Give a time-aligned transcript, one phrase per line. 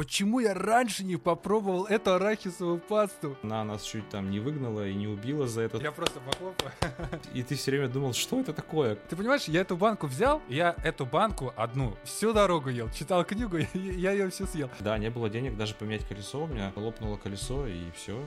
[0.00, 3.36] почему я раньше не попробовал эту арахисовую пасту?
[3.42, 5.76] Она нас чуть там не выгнала и не убила за это.
[5.76, 6.72] Я просто похлопаю.
[7.34, 8.94] И ты все время думал, что это такое?
[8.94, 13.58] Ты понимаешь, я эту банку взял, я эту банку одну всю дорогу ел, читал книгу,
[13.58, 14.70] и я ее всю съел.
[14.80, 18.18] Да, не было денег даже поменять колесо, у меня лопнуло колесо, и все,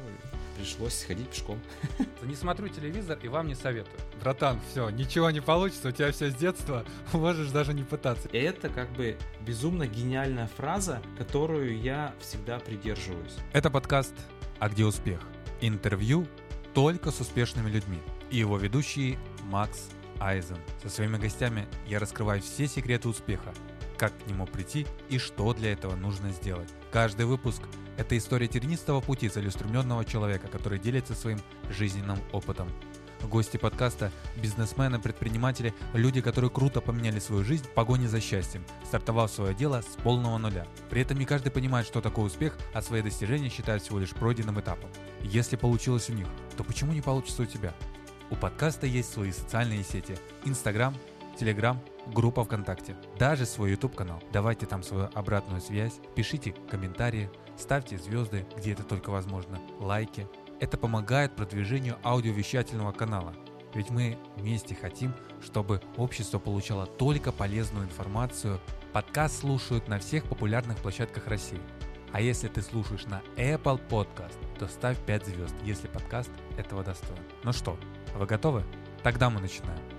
[0.57, 1.59] пришлось сходить пешком.
[2.21, 3.99] Не смотрю телевизор и вам не советую.
[4.21, 8.29] Братан, все, ничего не получится, у тебя все с детства, можешь даже не пытаться.
[8.29, 13.35] И это как бы безумно гениальная фраза, которую я всегда придерживаюсь.
[13.53, 14.13] Это подкаст
[14.59, 15.21] «А где успех?»
[15.61, 16.27] Интервью
[16.73, 17.99] только с успешными людьми.
[18.29, 20.57] И его ведущий Макс Айзен.
[20.81, 23.53] Со своими гостями я раскрываю все секреты успеха,
[23.97, 26.69] как к нему прийти и что для этого нужно сделать.
[26.91, 27.61] Каждый выпуск–
[27.97, 32.69] это история тернистого пути целеустремленного человека, который делится своим жизненным опытом.
[33.23, 39.31] Гости подкаста– бизнесмены, предприниматели, люди, которые круто поменяли свою жизнь в погоне за счастьем, стартовав
[39.31, 40.67] свое дело с полного нуля.
[40.89, 44.59] При этом не каждый понимает, что такое успех, а свои достижения считают всего лишь пройденным
[44.59, 44.89] этапом.
[45.21, 47.73] Если получилось у них, то почему не получится у тебя?
[48.29, 50.93] У подкаста есть свои социальные сети– Инстаграм,
[51.39, 54.21] Телеграм, группа ВКонтакте, даже свой YouTube-канал.
[54.33, 60.27] Давайте там свою обратную связь, пишите комментарии, ставьте звезды, где это только возможно, лайки–
[60.59, 63.35] это помогает продвижению аудиовещательного канала.
[63.73, 68.59] Ведь мы вместе хотим, чтобы общество получало только полезную информацию.
[68.91, 71.61] Подкаст слушают на всех популярных площадках России.
[72.11, 77.23] А если ты слушаешь на Apple Podcast, то ставь 5 звезд, если подкаст этого достоин.
[77.43, 77.77] Ну что,
[78.15, 78.63] вы готовы?
[79.01, 79.92] Тогда мы начинаем.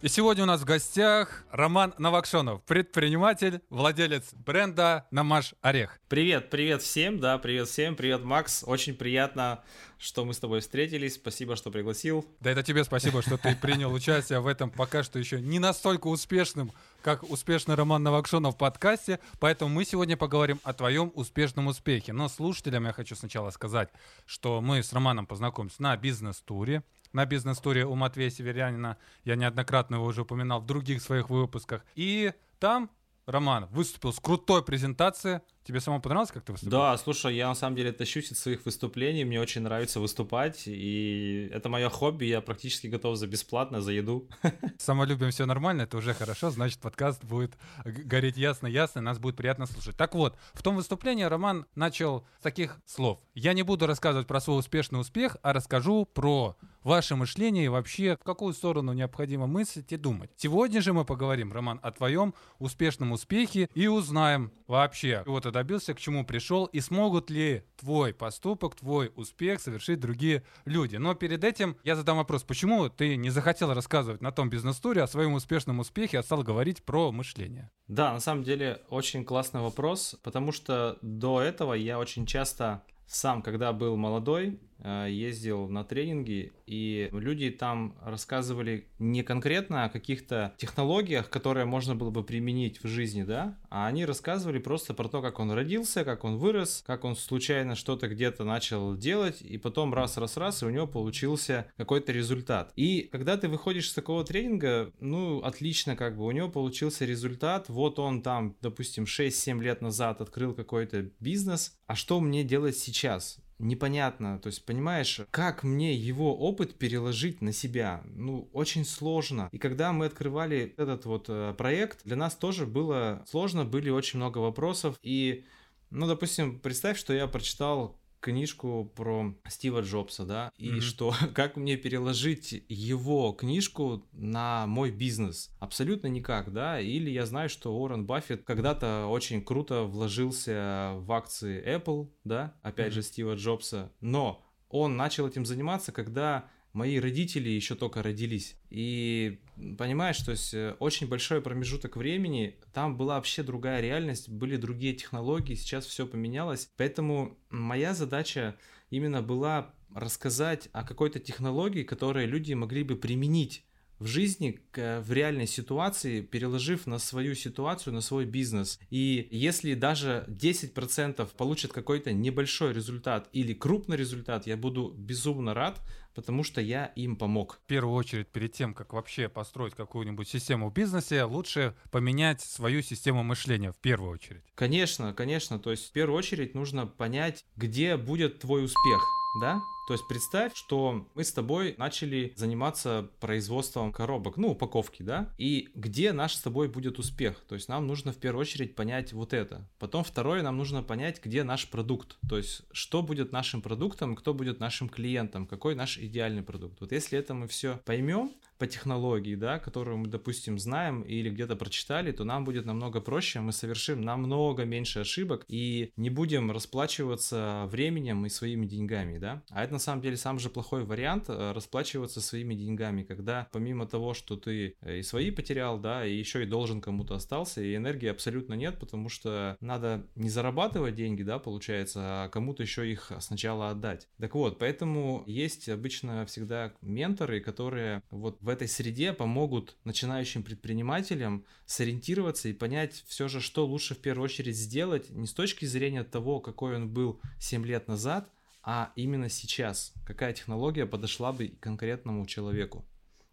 [0.00, 5.98] И сегодня у нас в гостях Роман Новокшонов, предприниматель, владелец бренда «Намаш Орех».
[6.08, 8.62] Привет, привет всем, да, привет всем, привет, Макс.
[8.64, 9.64] Очень приятно,
[9.98, 11.16] что мы с тобой встретились.
[11.16, 12.24] Спасибо, что пригласил.
[12.38, 16.06] Да это тебе спасибо, что ты принял участие в этом пока что еще не настолько
[16.06, 16.70] успешным,
[17.02, 19.20] как успешный Роман Новокшонов в подкасте.
[19.38, 22.12] Поэтому мы сегодня поговорим о твоем успешном успехе.
[22.12, 23.90] Но слушателям я хочу сначала сказать,
[24.26, 28.98] что мы с Романом познакомимся на бизнес-туре на бизнес-туре у Матвея Северянина.
[29.24, 31.84] Я неоднократно его уже упоминал в других своих выпусках.
[31.94, 32.90] И там
[33.28, 35.40] Роман выступил с крутой презентацией.
[35.62, 36.70] Тебе самому понравилось, как ты выступил?
[36.70, 41.50] Да, слушай, я на самом деле тащусь от своих выступлений, мне очень нравится выступать, и
[41.52, 44.30] это мое хобби, я практически готов за бесплатно, за еду.
[44.78, 47.52] Самолюбием все нормально, это уже хорошо, значит подкаст будет
[47.84, 49.94] гореть ясно-ясно, нас будет приятно слушать.
[49.94, 53.20] Так вот, в том выступлении Роман начал с таких слов.
[53.34, 58.16] Я не буду рассказывать про свой успешный успех, а расскажу про ваше мышление и вообще
[58.16, 60.30] в какую сторону необходимо мыслить и думать.
[60.36, 65.94] Сегодня же мы поговорим, Роман, о твоем успешном успехе и узнаем вообще, чего ты добился,
[65.94, 70.96] к чему пришел и смогут ли твой поступок, твой успех совершить другие люди.
[70.96, 75.06] Но перед этим я задам вопрос, почему ты не захотел рассказывать на том бизнес-туре о
[75.06, 77.70] своем успешном успехе, а стал говорить про мышление?
[77.86, 83.42] Да, на самом деле очень классный вопрос, потому что до этого я очень часто сам,
[83.42, 91.30] когда был молодой, ездил на тренинги, и люди там рассказывали не конкретно о каких-то технологиях,
[91.30, 95.40] которые можно было бы применить в жизни, да, а они рассказывали просто про то, как
[95.40, 100.62] он родился, как он вырос, как он случайно что-то где-то начал делать, и потом раз-раз-раз,
[100.62, 102.72] и у него получился какой-то результат.
[102.76, 107.68] И когда ты выходишь с такого тренинга, ну, отлично, как бы, у него получился результат,
[107.68, 113.38] вот он там, допустим, 6-7 лет назад открыл какой-то бизнес, а что мне делать сейчас?
[113.58, 114.38] Непонятно.
[114.38, 118.02] То есть, понимаешь, как мне его опыт переложить на себя?
[118.04, 119.48] Ну, очень сложно.
[119.52, 124.18] И когда мы открывали этот вот э, проект, для нас тоже было сложно, были очень
[124.18, 124.96] много вопросов.
[125.02, 125.44] И,
[125.90, 130.80] ну, допустим, представь, что я прочитал книжку про Стива Джобса, да, и mm-hmm.
[130.80, 135.50] что как мне переложить его книжку на мой бизнес?
[135.58, 136.80] Абсолютно никак, да.
[136.80, 142.88] Или я знаю, что Уоррен Баффет когда-то очень круто вложился в акции Apple, да, опять
[142.88, 142.94] mm-hmm.
[142.94, 148.56] же Стива Джобса, но он начал этим заниматься, когда мои родители еще только родились.
[148.70, 149.40] И
[149.78, 154.94] понимаешь, то есть э, очень большой промежуток времени, там была вообще другая реальность, были другие
[154.94, 156.70] технологии, сейчас все поменялось.
[156.76, 158.56] Поэтому моя задача
[158.90, 163.64] именно была рассказать о какой-то технологии, которую люди могли бы применить
[163.98, 168.78] в жизни, в реальной ситуации, переложив на свою ситуацию, на свой бизнес.
[168.90, 175.80] И если даже 10% получат какой-то небольшой результат или крупный результат, я буду безумно рад,
[176.18, 177.60] потому что я им помог.
[177.64, 182.82] В первую очередь, перед тем, как вообще построить какую-нибудь систему в бизнесе, лучше поменять свою
[182.82, 184.42] систему мышления в первую очередь.
[184.56, 185.60] Конечно, конечно.
[185.60, 189.00] То есть в первую очередь нужно понять, где будет твой успех
[189.40, 189.62] да?
[189.86, 195.32] То есть представь, что мы с тобой начали заниматься производством коробок, ну, упаковки, да?
[195.38, 197.42] И где наш с тобой будет успех?
[197.48, 199.66] То есть нам нужно в первую очередь понять вот это.
[199.78, 202.18] Потом второе, нам нужно понять, где наш продукт.
[202.28, 206.80] То есть что будет нашим продуктом, кто будет нашим клиентом, какой наш идеальный продукт.
[206.80, 211.56] Вот если это мы все поймем, по технологии, да, которую мы, допустим, знаем или где-то
[211.56, 217.64] прочитали, то нам будет намного проще, мы совершим намного меньше ошибок и не будем расплачиваться
[217.70, 219.42] временем и своими деньгами, да.
[219.50, 223.86] А это на самом деле самый же плохой вариант э, расплачиваться своими деньгами, когда помимо
[223.86, 227.76] того, что ты э, и свои потерял, да, и еще и должен кому-то остался, и
[227.76, 233.12] энергии абсолютно нет, потому что надо не зарабатывать деньги, да, получается, а кому-то еще их
[233.20, 234.08] сначала отдать.
[234.18, 241.44] Так вот, поэтому есть обычно всегда менторы, которые вот в этой среде помогут начинающим предпринимателям
[241.66, 246.04] сориентироваться и понять все же, что лучше в первую очередь сделать не с точки зрения
[246.04, 248.30] того, какой он был 7 лет назад,
[248.62, 252.84] а именно сейчас, какая технология подошла бы конкретному человеку.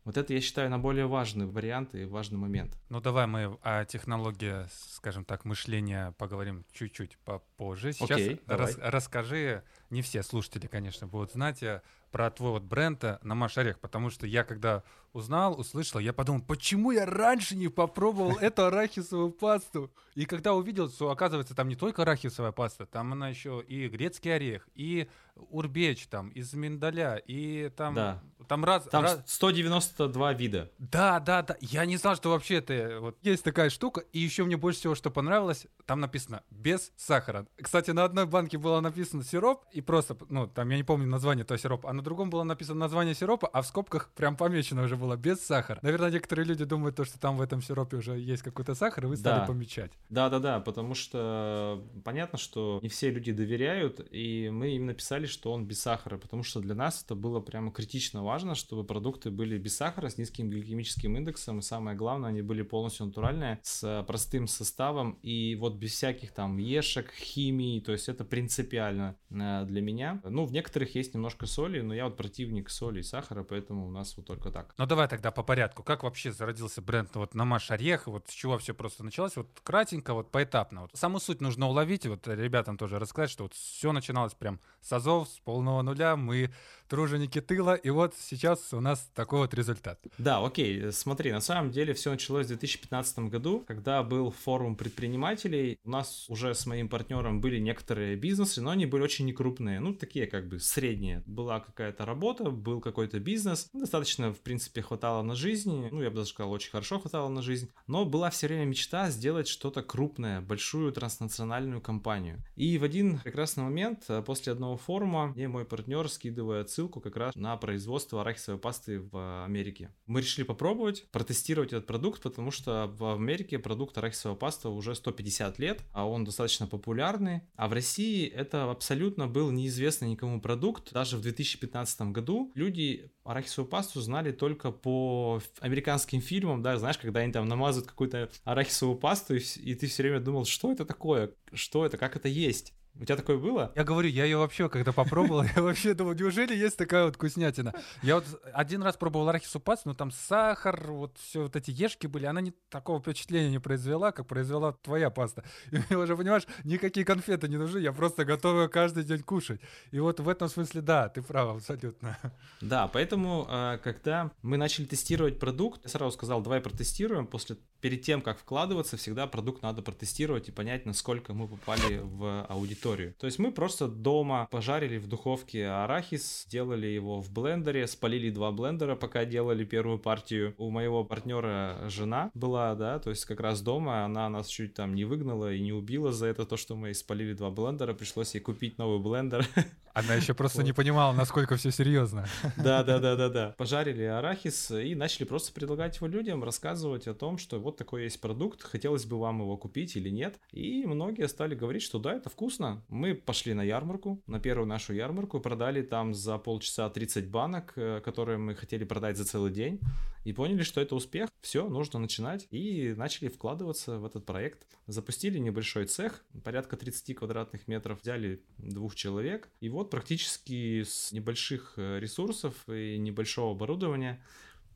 [0.06, 2.78] Вот это, я считаю, на более важный вариант и важный момент.
[2.90, 7.92] Ну, давай мы о технологии, скажем так, мышления поговорим чуть-чуть попозже.
[7.92, 13.04] Сейчас Окей, рас- расскажи, не все слушатели, конечно, будут знать э, про твой вот бренд
[13.04, 14.84] э, Намаш Орех, потому что я когда
[15.14, 19.92] узнал, услышал, я подумал, почему я раньше не попробовал эту арахисовую пасту?
[20.16, 24.34] И когда увидел, что оказывается там не только арахисовая паста, там она еще и грецкий
[24.36, 25.08] орех, и
[25.50, 28.24] урбеч там из миндаля, и там Да.
[28.48, 30.72] там раз Там раз- 192 вида.
[30.80, 31.58] да, да, да.
[31.60, 34.02] Я не знал, что вообще это вот есть такая штука.
[34.14, 37.48] И еще мне больше всего, что понравилось, там написано без сахара.
[37.62, 41.44] Кстати, на одной банке было написано сироп, и просто, ну, там я не помню название
[41.44, 44.96] этого сиропа, а на другом было написано название сиропа, а в скобках прям помечено уже
[44.96, 45.80] было без сахара.
[45.82, 49.08] Наверное, некоторые люди думают, то, что там в этом сиропе уже есть какой-то сахар, и
[49.08, 49.46] вы стали Да.
[49.46, 49.92] помечать.
[50.10, 55.66] Да-да-да, потому что понятно, что не все люди доверяют, и мы им написали, что он
[55.66, 59.76] без сахара, потому что для нас это было прямо критично важно, чтобы продукты были без
[59.76, 65.20] сахара, с низким гликемическим индексом, и самое главное, они были полностью натуральные, с простым составом,
[65.22, 70.22] и вот без всяких там ешек, химии, то есть это принципиально э, для меня.
[70.24, 73.92] Ну, в некоторых есть немножко соли, но я вот противник соли и сахара, поэтому у
[73.92, 74.74] нас вот только так.
[74.78, 75.84] Ну давай тогда по порядку.
[75.84, 78.08] Как вообще зародился бренд ну, вот Намаш Орех?
[78.08, 79.36] Вот с чего все просто началось?
[79.36, 80.82] Вот кратенько, вот поэтапно.
[80.82, 82.06] Вот саму суть нужно уловить.
[82.06, 86.16] Вот ребятам тоже рассказать, что вот все начиналось прям с азов, с полного нуля.
[86.16, 86.52] Мы
[86.88, 90.00] труженики тыла, и вот сейчас у нас такой вот результат.
[90.18, 95.80] Да, окей, смотри, на самом деле все началось в 2015 году, когда был форум предпринимателей.
[95.84, 99.94] У нас уже с моим партнером были некоторые бизнесы, но они были очень некрупные, ну,
[99.94, 101.24] такие как бы средние.
[101.26, 106.18] Была какая-то работа, был какой-то бизнес, достаточно, в принципе, хватало на жизнь, ну, я бы
[106.18, 110.42] даже сказал, очень хорошо хватало на жизнь, но была все время мечта сделать что-то крупное,
[110.42, 112.44] большую транснациональную компанию.
[112.56, 117.16] И в один прекрасный момент, э, после одного форума, мне мой партнер скидывает ссылку как
[117.16, 119.92] раз на производство арахисовой пасты в Америке.
[120.06, 125.58] Мы решили попробовать, протестировать этот продукт, потому что в Америке продукт арахисовая паста уже 150
[125.60, 127.42] лет, а он достаточно популярный.
[127.56, 130.92] А в России это абсолютно был неизвестный никому продукт.
[130.92, 137.22] Даже в 2015 году люди арахисовую пасту знали только по американским фильмам, да, знаешь, когда
[137.22, 141.86] они там намазывают какую-то арахисовую пасту, и ты все время думал, что это такое, что
[141.86, 142.74] это, как это есть.
[143.00, 143.74] У тебя такое было?
[143.76, 147.74] Я говорю, я ее вообще, когда попробовал, я вообще думал, неужели есть такая вот вкуснятина?
[148.02, 152.08] Я вот один раз пробовал арахисовую пасту, но там сахар, вот все вот эти ешки
[152.08, 155.44] были, она не такого впечатления не произвела, как произвела твоя паста.
[155.72, 159.60] И мне уже, понимаешь, никакие конфеты не нужны, я просто готов ее каждый день кушать.
[159.92, 162.18] И вот в этом смысле, да, ты прав абсолютно.
[162.62, 167.28] Да, поэтому, э, когда мы начали тестировать продукт, я сразу сказал, давай протестируем.
[167.28, 172.44] После, перед тем, как вкладываться, всегда продукт надо протестировать и понять, насколько мы попали в
[172.50, 173.14] аудиторию.
[173.20, 178.52] То есть мы просто дома пожарили в духовке арахис, сделали его в блендере, спалили два
[178.52, 180.56] блендера, пока делали первую партию.
[180.58, 184.96] У моего партнера жена была, да, то есть как раз дома, она нас чуть там
[184.96, 188.42] не выгнала и не убила за это, то, что мы спалили два блендера, пришлось ей
[188.42, 189.46] купить новый блендер.
[189.96, 192.26] Она еще просто не понимала, насколько все серьезно.
[192.58, 193.56] Да, да, да, да, да.
[193.58, 198.20] Пожарили арахис и начали просто предлагать его людям, рассказывать о том, что вот такой есть
[198.20, 200.38] продукт, хотелось бы вам его купить или нет.
[200.52, 202.84] И многие стали говорить, что да, это вкусно.
[202.90, 208.02] Мы пошли на ярмарку, на первую нашу ярмарку, продали там за полчаса 30 банок, э,
[208.04, 209.80] которые мы хотели продать за целый день,
[210.26, 211.30] и поняли, что это успех.
[211.40, 212.48] Все, нужно начинать.
[212.50, 214.68] И начали вкладываться в этот проект.
[214.88, 221.74] Запустили небольшой цех, порядка 30 квадратных метров, взяли двух человек, и вот практически с небольших
[221.78, 224.24] э, ресурсов и небольшого оборудования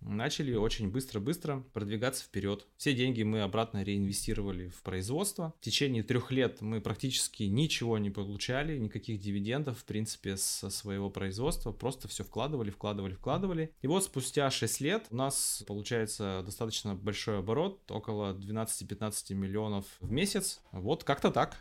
[0.02, 2.68] начали очень быстро-быстро продвигаться вперед.
[2.78, 5.54] Все деньги мы обратно реинвестировали в производство.
[5.60, 11.10] В течение трех лет мы практически ничего не получали, никаких дивидендов, в принципе, со своего
[11.10, 11.72] производства.
[11.72, 13.74] Просто все вкладывали, вкладывали, вкладывали.
[13.82, 20.12] И вот спустя 6 лет у нас получается достаточно большой оборот, около 12-15 миллионов в
[20.12, 20.62] месяц.
[20.72, 21.58] Вот как-то так.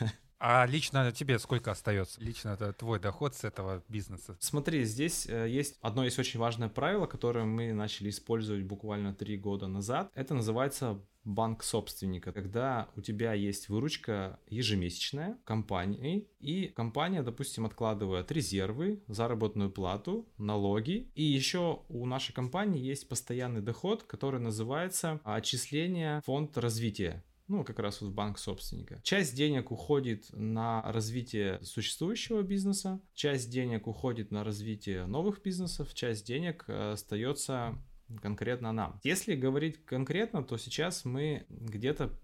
[0.44, 2.20] А лично тебе сколько остается?
[2.20, 4.36] Лично это твой доход с этого бизнеса?
[4.40, 9.36] Смотри, здесь э, есть одно есть очень важное правило, которое мы начали использовать буквально три
[9.36, 10.10] года назад.
[10.16, 18.32] Это называется банк собственника, когда у тебя есть выручка ежемесячная компании, и компания, допустим, откладывает
[18.32, 26.20] резервы, заработную плату, налоги, и еще у нашей компании есть постоянный доход, который называется отчисление
[26.24, 27.22] фонд развития
[27.52, 29.00] ну, как раз вот в банк собственника.
[29.02, 36.26] Часть денег уходит на развитие существующего бизнеса, часть денег уходит на развитие новых бизнесов, часть
[36.26, 37.78] денег э, остается
[38.22, 39.00] конкретно нам.
[39.04, 42.18] Если говорить конкретно, то сейчас мы где-то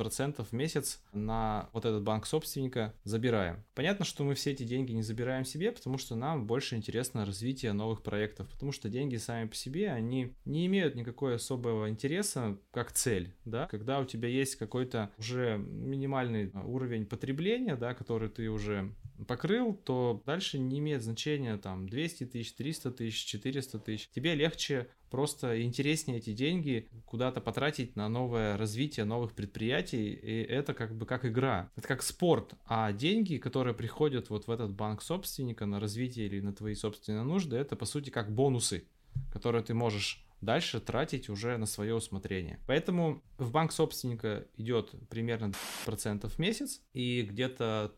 [0.00, 3.62] процентов в месяц на вот этот банк собственника забираем.
[3.74, 7.74] Понятно, что мы все эти деньги не забираем себе, потому что нам больше интересно развитие
[7.74, 12.92] новых проектов, потому что деньги сами по себе, они не имеют никакой особого интереса как
[12.92, 18.94] цель, да, когда у тебя есть какой-то уже минимальный уровень потребления, да, который ты уже
[19.26, 24.08] покрыл, то дальше не имеет значения там 200 тысяч, 300 тысяч, 400 тысяч.
[24.10, 30.72] Тебе легче просто интереснее эти деньги куда-то потратить на новое развитие новых предприятий, и это
[30.72, 35.02] как бы как игра, это как спорт, а деньги, которые приходят вот в этот банк
[35.02, 38.84] собственника на развитие или на твои собственные нужды, это по сути как бонусы,
[39.32, 42.58] которые ты можешь дальше тратить уже на свое усмотрение.
[42.66, 45.52] Поэтому в банк собственника идет примерно
[45.84, 47.94] процентов в месяц, и где-то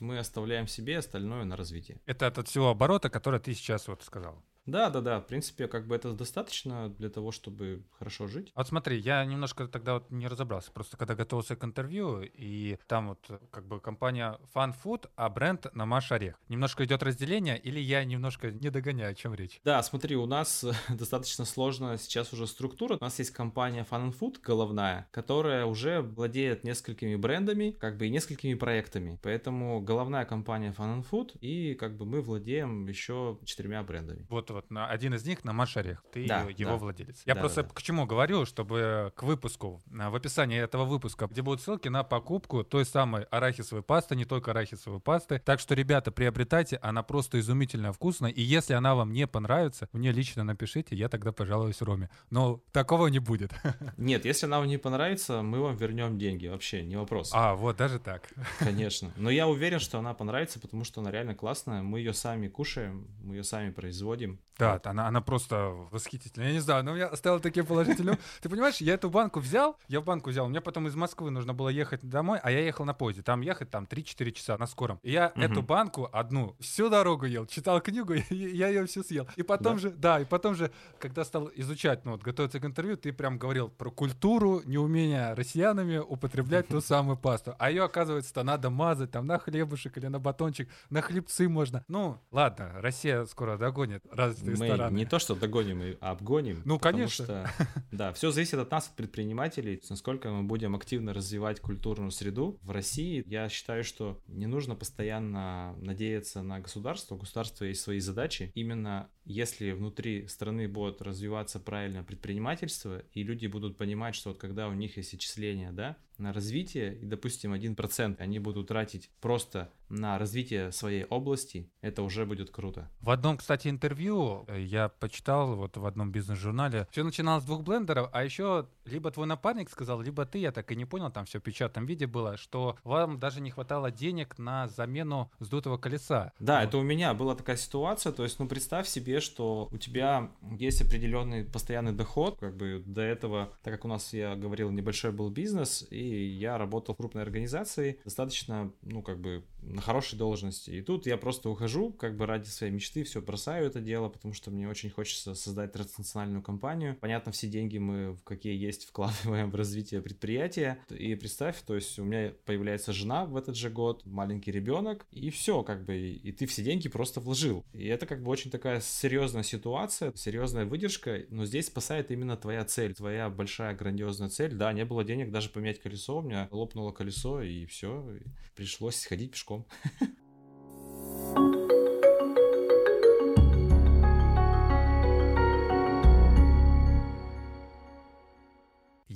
[0.00, 2.00] мы оставляем себе остальное на развитие.
[2.06, 4.42] Это от всего оборота, который ты сейчас вот сказал.
[4.68, 5.20] Да, да, да.
[5.20, 8.52] В принципе, как бы это достаточно для того, чтобы хорошо жить.
[8.54, 10.70] Вот смотри, я немножко тогда вот не разобрался.
[10.72, 15.74] Просто когда готовился к интервью, и там вот как бы компания Fun Food, а бренд
[15.74, 16.38] на Маш Орех.
[16.48, 19.60] Немножко идет разделение, или я немножко не догоняю, о чем речь?
[19.64, 22.98] Да, смотри, у нас достаточно сложно сейчас уже структура.
[23.00, 28.10] У нас есть компания Fun Food головная, которая уже владеет несколькими брендами, как бы и
[28.10, 29.18] несколькими проектами.
[29.22, 34.26] Поэтому головная компания Fun Food, и как бы мы владеем еще четырьмя брендами.
[34.28, 36.04] Вот вот на один из них на Машарех.
[36.12, 36.76] Ты да, его да.
[36.76, 37.22] владелец.
[37.24, 37.68] Я да, просто да.
[37.72, 42.64] к чему говорю, чтобы к выпуску, в описании этого выпуска, где будут ссылки на покупку
[42.64, 45.40] той самой арахисовой пасты, не только арахисовой пасты.
[45.44, 48.32] Так что, ребята, приобретайте, она просто изумительно вкусная.
[48.32, 52.10] И если она вам не понравится, мне лично напишите, я тогда пожалуюсь Роме.
[52.30, 53.52] Но такого не будет.
[53.96, 56.48] Нет, если она вам не понравится, мы вам вернем деньги.
[56.48, 57.30] Вообще, не вопрос.
[57.32, 58.28] А, вот даже так.
[58.58, 59.12] Конечно.
[59.16, 61.82] Но я уверен, что она понравится, потому что она реально классная.
[61.82, 64.37] Мы ее сами кушаем, мы ее сами производим.
[64.58, 66.48] Да, она, она просто восхитительная.
[66.48, 68.18] Я не знаю, но у меня оставила такие положительные.
[68.42, 71.54] Ты понимаешь, я эту банку взял, я в банку взял, мне потом из Москвы нужно
[71.54, 73.22] было ехать домой, а я ехал на поезде.
[73.22, 74.98] Там ехать там 3-4 часа на скором.
[75.02, 79.28] И я эту банку одну всю дорогу ел, читал книгу, и я ее всю съел.
[79.36, 82.96] И потом же, да, и потом же, когда стал изучать, ну вот, готовиться к интервью,
[82.96, 87.54] ты прям говорил про культуру, неумение россиянами употреблять ту самую пасту.
[87.58, 91.84] А ее, оказывается-то надо мазать там на хлебушек или на батончик, на хлебцы можно.
[91.86, 94.96] Ну, ладно, Россия скоро догонит развитые мы стороны.
[94.96, 96.62] не то, что догоним, и обгоним.
[96.64, 97.24] Ну, конечно.
[97.24, 97.50] Что,
[97.92, 102.70] да, все зависит от нас, от предпринимателей, насколько мы будем активно развивать культурную среду в
[102.70, 103.22] России.
[103.26, 107.14] Я считаю, что не нужно постоянно надеяться на государство.
[107.14, 108.52] У государства есть свои задачи.
[108.54, 114.68] Именно если внутри страны будет развиваться правильно предпринимательство, и люди будут понимать, что вот когда
[114.68, 120.18] у них есть отчисления, да, на развитие, и, допустим, 1% они будут тратить просто на
[120.18, 122.90] развитие своей области, это уже будет круто.
[123.00, 127.62] В одном, кстати, интервью э, я почитал вот в одном бизнес-журнале, все начиналось с двух
[127.62, 131.24] блендеров, а еще либо твой напарник сказал, либо ты, я так и не понял, там
[131.24, 136.32] все в печатном виде было, что вам даже не хватало денег на замену сдутого колеса.
[136.38, 136.68] Да, вот.
[136.68, 140.82] это у меня была такая ситуация, то есть, ну, представь себе, что у тебя есть
[140.82, 145.30] определенный постоянный доход, как бы до этого, так как у нас, я говорил, небольшой был
[145.30, 150.70] бизнес, и я работал в крупной организации, достаточно, ну, как бы на хорошей должности.
[150.70, 154.34] И тут я просто ухожу, как бы ради своей мечты, все бросаю это дело, потому
[154.34, 156.96] что мне очень хочется создать транснациональную компанию.
[157.00, 160.78] Понятно, все деньги мы, в какие есть, вкладываем в развитие предприятия.
[160.90, 165.30] И представь, то есть у меня появляется жена в этот же год, маленький ребенок, и
[165.30, 167.64] все, как бы, и ты все деньги просто вложил.
[167.72, 172.64] И это как бы очень такая серьезная ситуация, серьезная выдержка, но здесь спасает именно твоя
[172.64, 174.54] цель, твоя большая грандиозная цель.
[174.54, 178.18] Да, не было денег даже поменять колесо, у меня лопнуло колесо, и все,
[178.54, 179.66] пришлось сходить пешком.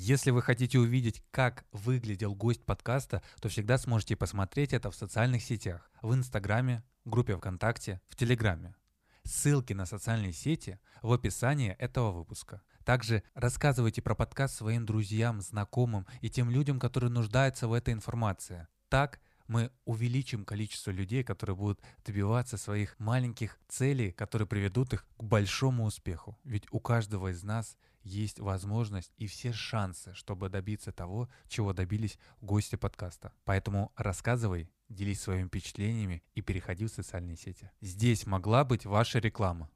[0.05, 5.45] Если вы хотите увидеть, как выглядел гость подкаста, то всегда сможете посмотреть это в социальных
[5.45, 8.75] сетях, в Инстаграме, группе ВКонтакте, в Телеграме.
[9.23, 12.63] Ссылки на социальные сети в описании этого выпуска.
[12.85, 18.67] Также рассказывайте про подкаст своим друзьям, знакомым и тем людям, которые нуждаются в этой информации.
[18.89, 25.23] Так мы увеличим количество людей, которые будут добиваться своих маленьких целей, которые приведут их к
[25.23, 26.37] большому успеху.
[26.43, 32.19] Ведь у каждого из нас есть возможность и все шансы, чтобы добиться того, чего добились
[32.41, 33.33] гости подкаста.
[33.45, 37.71] Поэтому рассказывай, делись своими впечатлениями и переходи в социальные сети.
[37.81, 39.71] Здесь могла быть ваша реклама.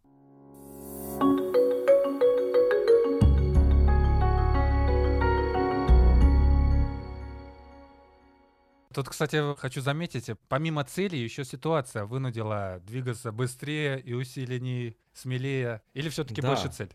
[8.96, 16.08] Тут, кстати, хочу заметить, помимо цели, еще ситуация вынудила двигаться быстрее и усиленнее, смелее, или
[16.08, 16.48] все-таки да.
[16.48, 16.88] больше цель?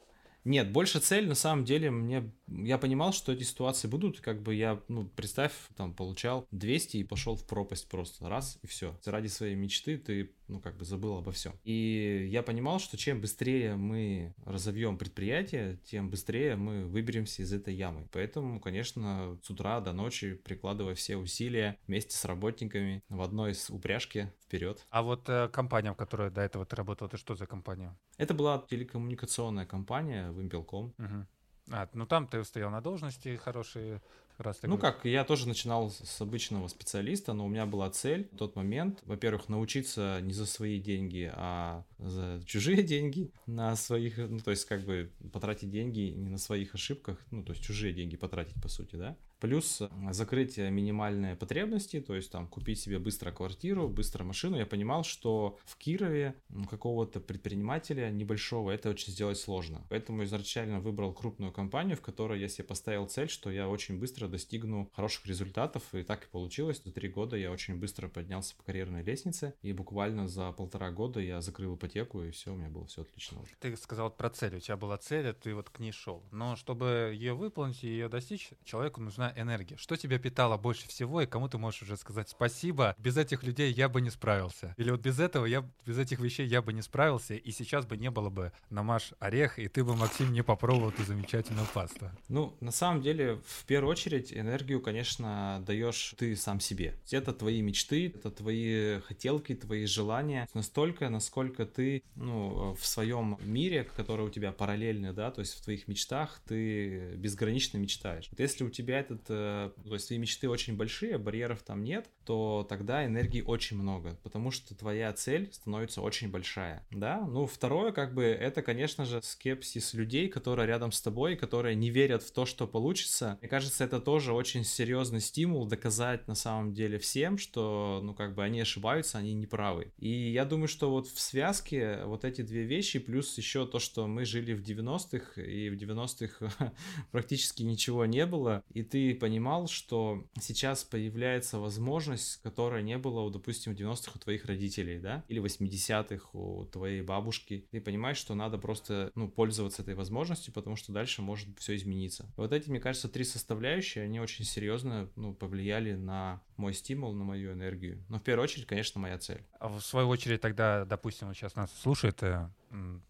[0.43, 2.31] Нет, больше цель, на самом деле, мне...
[2.51, 7.03] Я понимал, что эти ситуации будут, как бы я, ну, представь, там, получал 200 и
[7.03, 8.97] пошел в пропасть просто, раз, и все.
[9.05, 11.53] Ради своей мечты ты, ну, как бы забыл обо всем.
[11.63, 17.73] И я понимал, что чем быстрее мы разовьем предприятие, тем быстрее мы выберемся из этой
[17.73, 18.07] ямы.
[18.11, 23.69] Поэтому, конечно, с утра до ночи, прикладывая все усилия вместе с работниками в одной из
[23.69, 24.85] упряжки вперед.
[24.89, 27.97] А вот э, компания, в которой до этого ты работал, это что за компания?
[28.17, 30.93] Это была телекоммуникационная компания, Вимпелком.
[30.97, 31.25] Угу.
[31.71, 34.01] А, ну там ты стоял на должности хорошие.
[34.41, 38.37] Раз ну как, я тоже начинал с обычного специалиста, но у меня была цель в
[38.37, 44.39] тот момент, во-первых, научиться не за свои деньги, а за чужие деньги на своих, ну
[44.39, 48.17] то есть как бы потратить деньги не на своих ошибках, ну то есть чужие деньги
[48.17, 49.15] потратить по сути, да.
[49.41, 49.81] Плюс
[50.11, 54.55] закрытие минимальной потребности, то есть там купить себе быстро квартиру, быстро машину.
[54.55, 56.35] Я понимал, что в Кирове
[56.69, 59.81] какого-то предпринимателя небольшого это очень сделать сложно.
[59.89, 64.27] Поэтому изначально выбрал крупную компанию, в которой я себе поставил цель, что я очень быстро
[64.31, 65.83] достигну хороших результатов.
[65.93, 66.81] И так и получилось.
[66.83, 69.53] За три года я очень быстро поднялся по карьерной лестнице.
[69.61, 73.41] И буквально за полтора года я закрыл ипотеку, и все, у меня было все отлично.
[73.59, 74.55] Ты сказал про цель.
[74.55, 76.23] У тебя была цель, а ты вот к ней шел.
[76.31, 79.77] Но чтобы ее выполнить и ее достичь, человеку нужна энергия.
[79.77, 82.95] Что тебя питало больше всего, и кому ты можешь уже сказать спасибо?
[82.97, 84.73] Без этих людей я бы не справился.
[84.77, 87.97] Или вот без этого, я без этих вещей я бы не справился, и сейчас бы
[87.97, 92.11] не было бы намаш орех, и ты бы, Максим, не попробовал эту замечательную пасту.
[92.29, 96.95] Ну, на самом деле, в первую очередь, энергию, конечно, даешь ты сам себе.
[97.09, 100.47] Это твои мечты, это твои хотелки, твои желания.
[100.53, 105.63] Настолько, насколько ты, ну, в своем мире, который у тебя параллельный, да, то есть в
[105.63, 108.27] твоих мечтах ты безгранично мечтаешь.
[108.29, 111.83] Вот если у тебя этот этот, э, то есть твои мечты очень большие, барьеров там
[111.83, 117.21] нет, то тогда энергии очень много, потому что твоя цель становится очень большая, да?
[117.21, 121.89] Ну, второе, как бы, это, конечно же, скепсис людей, которые рядом с тобой, которые не
[121.89, 123.37] верят в то, что получится.
[123.41, 128.35] Мне кажется, это тоже очень серьезный стимул доказать на самом деле всем, что, ну, как
[128.35, 129.93] бы, они ошибаются, они не правы.
[129.97, 134.07] И я думаю, что вот в связке вот эти две вещи, плюс еще то, что
[134.07, 136.73] мы жили в 90-х, и в 90-х
[137.11, 143.75] практически ничего не было, и ты понимал, что сейчас появляется возможность, которая не было, допустим,
[143.75, 147.67] в 90-х у твоих родителей, да, или 80-х у твоей бабушки.
[147.71, 152.31] Ты понимаешь, что надо просто, ну, пользоваться этой возможностью, потому что дальше может все измениться.
[152.37, 157.23] Вот эти, мне кажется, три составляющие, они очень серьезно, ну, повлияли на мой стимул, на
[157.23, 158.03] мою энергию.
[158.09, 159.45] Но в первую очередь, конечно, моя цель.
[159.59, 162.49] А в свою очередь тогда, допустим, вот сейчас нас слушает э,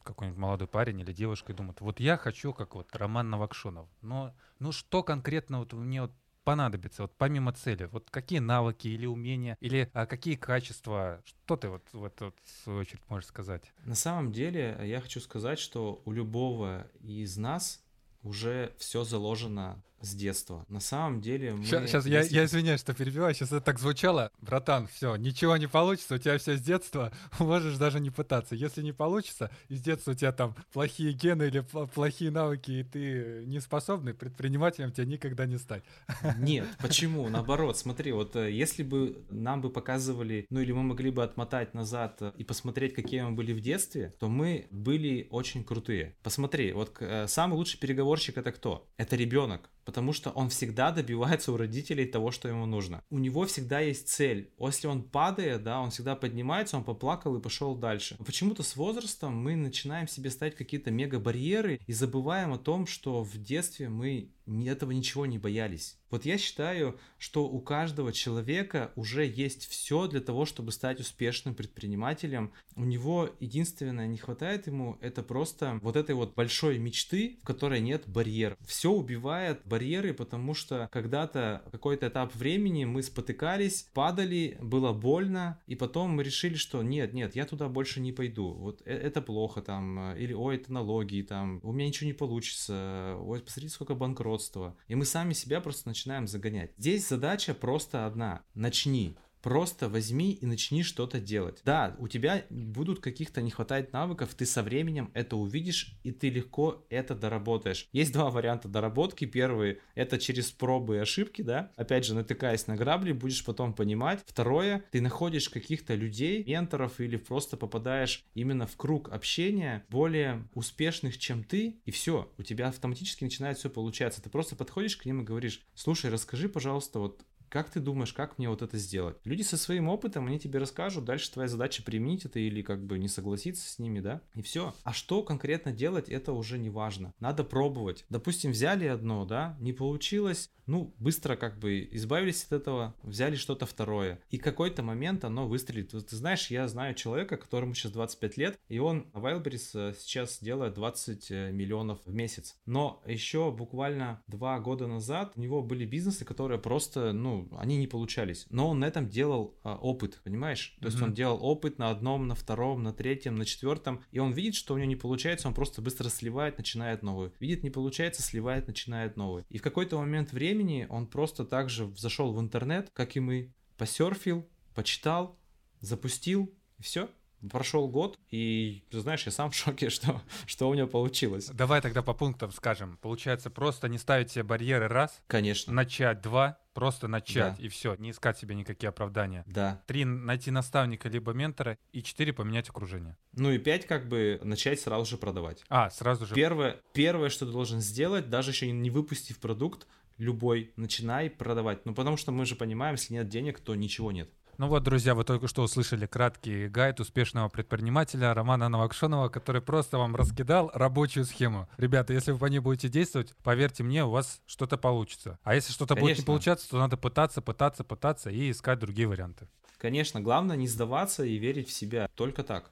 [0.04, 4.34] какой-нибудь молодой парень или девушка и думает, вот я хочу как вот Роман Новокшунов, но
[4.60, 6.12] ну что конкретно вот мне вот
[6.44, 7.86] понадобится, вот помимо цели?
[7.92, 11.22] Вот какие навыки или умения, или а, какие качества?
[11.26, 13.72] Что ты вот в эту в свою очередь можешь сказать?
[13.86, 17.84] На самом деле я хочу сказать, что у любого из нас
[18.24, 20.66] уже все заложено с детства.
[20.70, 21.64] На самом деле мы...
[21.64, 24.32] Сейчас, сейчас я, я извиняюсь, что перебиваю, сейчас это так звучало.
[24.42, 28.56] Братан, все, ничего не получится, у тебя все с детства, можешь даже не пытаться.
[28.56, 31.60] Если не получится, из детства у тебя там плохие гены или
[31.94, 35.84] плохие навыки, и ты не способный, предпринимателем тебя никогда не стать.
[36.38, 37.30] Нет, почему?
[37.30, 41.74] Наоборот, смотри, вот э, если бы нам бы показывали, ну или мы могли бы отмотать
[41.74, 46.16] назад э, и посмотреть, какие мы были в детстве, то мы были очень крутые.
[46.24, 48.88] Посмотри, вот э, самый лучший переговорщик это кто?
[48.98, 53.04] Это ребенок потому что он всегда добивается у родителей того, что ему нужно.
[53.10, 54.52] У него всегда есть цель.
[54.60, 58.18] Если он падает, да, он всегда поднимается, он поплакал и пошел дальше.
[58.26, 63.24] Почему-то с возрастом мы начинаем себе ставить какие-то мега барьеры и забываем о том, что
[63.24, 64.32] в детстве мы
[64.68, 65.98] этого ничего не боялись.
[66.12, 71.56] Вот я считаю, что у каждого человека уже есть все для того, чтобы стать успешным
[71.56, 72.52] предпринимателем.
[72.76, 77.80] У него единственное не хватает ему, это просто вот этой вот большой мечты, в которой
[77.80, 78.58] нет барьеров.
[78.66, 85.76] Все убивает барьеры, потому что когда-то какой-то этап времени мы спотыкались, падали, было больно, и
[85.76, 88.52] потом мы решили, что нет, нет, я туда больше не пойду.
[88.54, 93.16] Вот э, это плохо там, или ой, это налоги там, у меня ничего не получится,
[93.22, 93.96] ой, посмотрите, сколько
[94.42, 94.76] банкротства.
[94.88, 96.72] И мы сами себя просто начинаем загонять.
[96.78, 98.42] Здесь задача просто одна.
[98.54, 99.18] Начни.
[99.42, 101.62] Просто возьми и начни что-то делать.
[101.66, 106.30] Да, у тебя будут каких-то не хватает навыков, ты со временем это увидишь, и ты
[106.30, 107.88] легко это доработаешь.
[107.92, 109.26] Есть два варианта доработки.
[109.26, 114.22] Первый— это через пробы и ошибки, да, опять же, натыкаясь на грабли, будешь потом понимать.
[114.26, 121.18] Второе, ты находишь каких-то людей, менторов или просто попадаешь именно в круг общения более успешных,
[121.18, 124.22] чем ты, и все, у тебя автоматически начинает все получаться.
[124.22, 128.38] Ты просто подходишь к ним и говоришь, слушай, расскажи, пожалуйста, вот как ты думаешь, как
[128.38, 129.18] мне вот это сделать?
[129.26, 132.98] Люди со своим опытом, они тебе расскажут, дальше твоя задача применить это или как бы
[132.98, 134.74] не согласиться с ними, да, и все.
[134.84, 137.14] А что конкретно делать, это уже не важно.
[137.20, 138.06] Надо пробовать.
[138.10, 143.66] Допустим, взяли одно, да, не получилось, ну, быстро как бы избавились от этого, взяли что-то
[143.66, 144.22] второе.
[144.30, 145.92] И какой-то момент оно выстрелит.
[145.94, 149.94] Вот, ты знаешь, я знаю человека, которому сейчас 25 лет, и он на Wildberries э,
[149.98, 152.56] сейчас делает 20 э, миллионов в месяц.
[152.66, 157.12] Но еще буквально два года назад у него были бизнесы, которые просто,
[157.50, 158.46] ну, они не получались.
[158.50, 160.76] Но он на этом делал а, опыт, понимаешь?
[160.80, 160.92] То mm-hmm.
[160.92, 164.56] есть он делал опыт на одном, на втором, на третьем, на четвертом, и он видит,
[164.56, 167.34] что у него не получается, он просто быстро сливает, начинает новую.
[167.40, 169.46] Видит, не получается, сливает, начинает новую.
[169.50, 174.48] И в какой-то момент времени он просто также зашел в интернет, как и мы, посерфил,
[174.76, 175.40] почитал,
[175.80, 177.10] запустил, и все
[177.50, 181.48] прошел год, и, ты знаешь, я сам в шоке, что, что у меня получилось.
[181.48, 182.98] Давай тогда по пунктам скажем.
[183.02, 185.22] Получается, просто не ставить себе барьеры раз.
[185.28, 185.74] Конечно.
[185.74, 186.58] Начать два.
[186.74, 187.64] Просто начать да.
[187.64, 189.44] и все, не искать себе никакие оправдания.
[189.46, 189.82] Да.
[189.88, 193.18] Три найти наставника либо ментора и четыре поменять окружение.
[193.34, 195.66] Ну и пять как бы начать сразу же продавать.
[195.68, 196.34] А сразу же.
[196.34, 199.86] Первое, первое, что ты должен сделать, даже еще не выпустив продукт,
[200.18, 201.86] любой, начинай продавать.
[201.86, 204.30] Ну потому что мы же понимаем, если нет денег, то ничего нет.
[204.58, 209.98] Ну вот, друзья, вы только что услышали краткий гайд успешного предпринимателя Романа Новокшонова, который просто
[209.98, 211.68] вам раскидал рабочую схему.
[211.78, 215.40] Ребята, если вы по ней будете действовать, поверьте мне, у вас что-то получится.
[215.44, 219.48] А если что-то будет не получаться, то надо пытаться, пытаться, пытаться и искать другие варианты.
[219.78, 222.08] Конечно, главное не сдаваться и верить в себя.
[222.16, 222.70] Только так.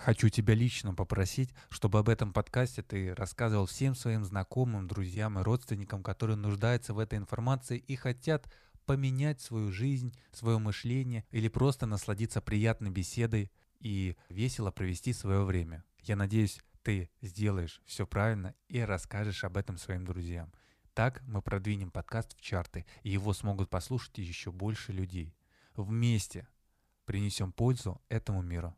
[0.00, 5.42] Хочу тебя лично попросить, чтобы об этом подкасте ты рассказывал всем своим знакомым, друзьям и
[5.42, 8.50] родственникам, которые нуждаются в этой информации и хотят
[8.86, 15.84] поменять свою жизнь, свое мышление или просто насладиться приятной беседой и весело провести свое время.
[15.98, 20.50] Я надеюсь, ты сделаешь все правильно и расскажешь об этом своим друзьям.
[20.94, 25.36] Так мы продвинем подкаст в чарты, и его смогут послушать еще больше людей.
[25.76, 26.48] Вместе
[27.04, 28.74] принесем пользу этому миру.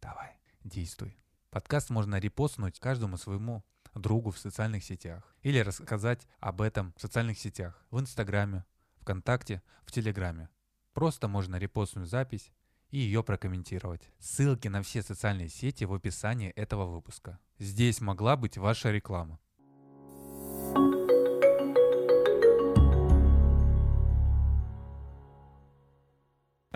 [0.00, 1.16] Давай действуй.
[1.50, 7.38] Подкаст можно репостнуть каждому своему другу в социальных сетях или рассказать об этом в социальных
[7.38, 8.64] сетях, в Инстаграме,
[8.96, 10.48] ВКонтакте, в Телеграме.
[10.94, 12.52] Просто можно репостнуть запись
[12.90, 14.10] и ее прокомментировать.
[14.18, 17.38] Ссылки на все социальные сети в описании этого выпуска.
[17.58, 19.38] Здесь могла быть ваша реклама.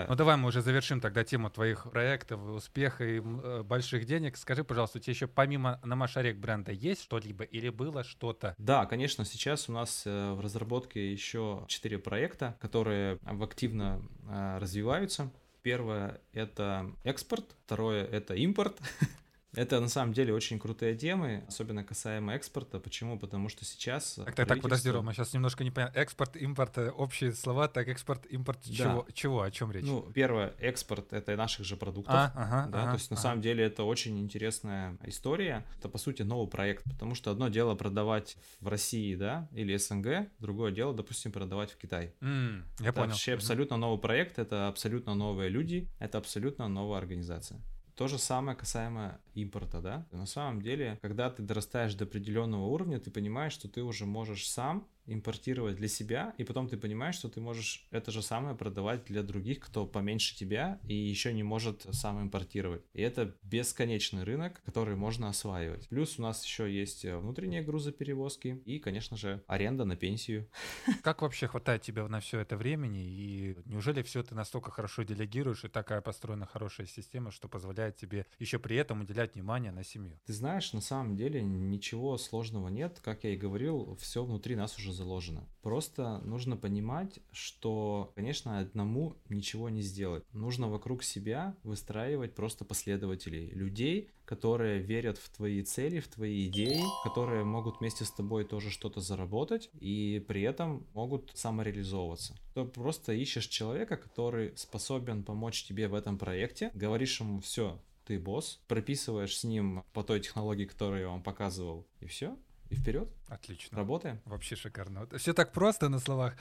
[0.09, 4.37] Ну давай мы уже завершим тогда тему твоих проектов, успеха и э, больших денег.
[4.37, 8.55] Скажи, пожалуйста, у тебя еще помимо Намашарек бренда есть что-либо или было что-то?
[8.59, 15.31] Да, конечно, сейчас у нас э, в разработке еще четыре проекта, которые активно э, развиваются.
[15.63, 18.79] Первое— это экспорт, второе— это импорт,
[19.55, 22.79] Это на самом деле очень крутые темы, особенно касаемо экспорта.
[22.79, 23.19] Почему?
[23.19, 24.15] Потому что сейчас...
[24.15, 25.99] Так, так, так, подожди, Рома, сейчас немножко не понятно.
[25.99, 28.75] Экспорт, импорт, э, общие слова, так, экспорт, импорт, да.
[28.75, 29.85] чего, чего, о чем речь?
[29.85, 32.15] Ну, первое, экспорт— это наших же продуктов.
[32.15, 33.23] А, ага, да, ага, то есть на ага.
[33.23, 35.67] самом деле это очень интересная история.
[35.79, 40.29] Это, по сути, новый проект, потому что одно дело продавать в России, да, или СНГ,
[40.39, 42.13] другое дело, допустим, продавать в Китай.
[42.21, 43.09] Mm, я это понял.
[43.09, 47.61] вообще абсолютно новый проект, это абсолютно новые люди, это абсолютно новая организация.
[47.99, 50.07] То же самое касаемо импорта, да.
[50.13, 54.49] На самом деле, когда ты дорастаешь до определенного уровня, ты понимаешь, что ты уже можешь
[54.49, 59.05] сам импортировать для себя, и потом ты понимаешь, что ты можешь это же самое продавать
[59.05, 62.83] для других, кто поменьше тебя и еще не может сам импортировать.
[62.93, 65.89] И это бесконечный рынок, который можно осваивать.
[65.89, 70.49] Плюс у нас еще есть внутренние грузоперевозки и, конечно же, аренда на пенсию.
[71.03, 73.05] Как вообще хватает тебе на все это времени?
[73.05, 78.27] И неужели все ты настолько хорошо делегируешь, и такая построена хорошая система, что позволяет тебе
[78.39, 80.19] еще при этом уделять внимание на семью?
[80.27, 83.01] Ты знаешь, на самом деле ничего сложного нет.
[83.03, 85.49] Как я и говорил, все внутри нас уже заложено.
[85.63, 90.25] Просто нужно понимать, что, конечно, одному ничего не сделать.
[90.33, 96.83] Нужно вокруг себя выстраивать просто последователей, людей, которые верят в твои цели, в твои идеи,
[97.05, 102.37] которые могут вместе с тобой тоже что-то заработать и при этом могут самореализовываться.
[102.55, 108.19] Ты просто ищешь человека, который способен помочь тебе в этом проекте, говоришь ему все, ты
[108.19, 112.37] босс, прописываешь с ним по той технологии, которую я вам показывал, и все,
[112.71, 113.09] и вперед.
[113.29, 113.77] Отлично.
[113.79, 114.21] Работаем.
[114.25, 115.07] Вообще шикарно.
[115.17, 116.35] Все так просто на словах.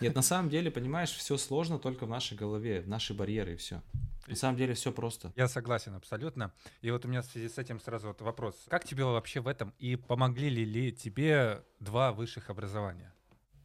[0.00, 3.56] Нет, на самом деле, понимаешь, все сложно только в нашей голове, в наши барьеры и
[3.56, 3.82] все.
[4.26, 5.32] На самом деле все просто.
[5.36, 6.52] Я согласен абсолютно.
[6.80, 8.54] И вот у меня в связи с этим сразу вот вопрос.
[8.68, 13.12] Как тебе вообще в этом и помогли ли тебе два высших образования?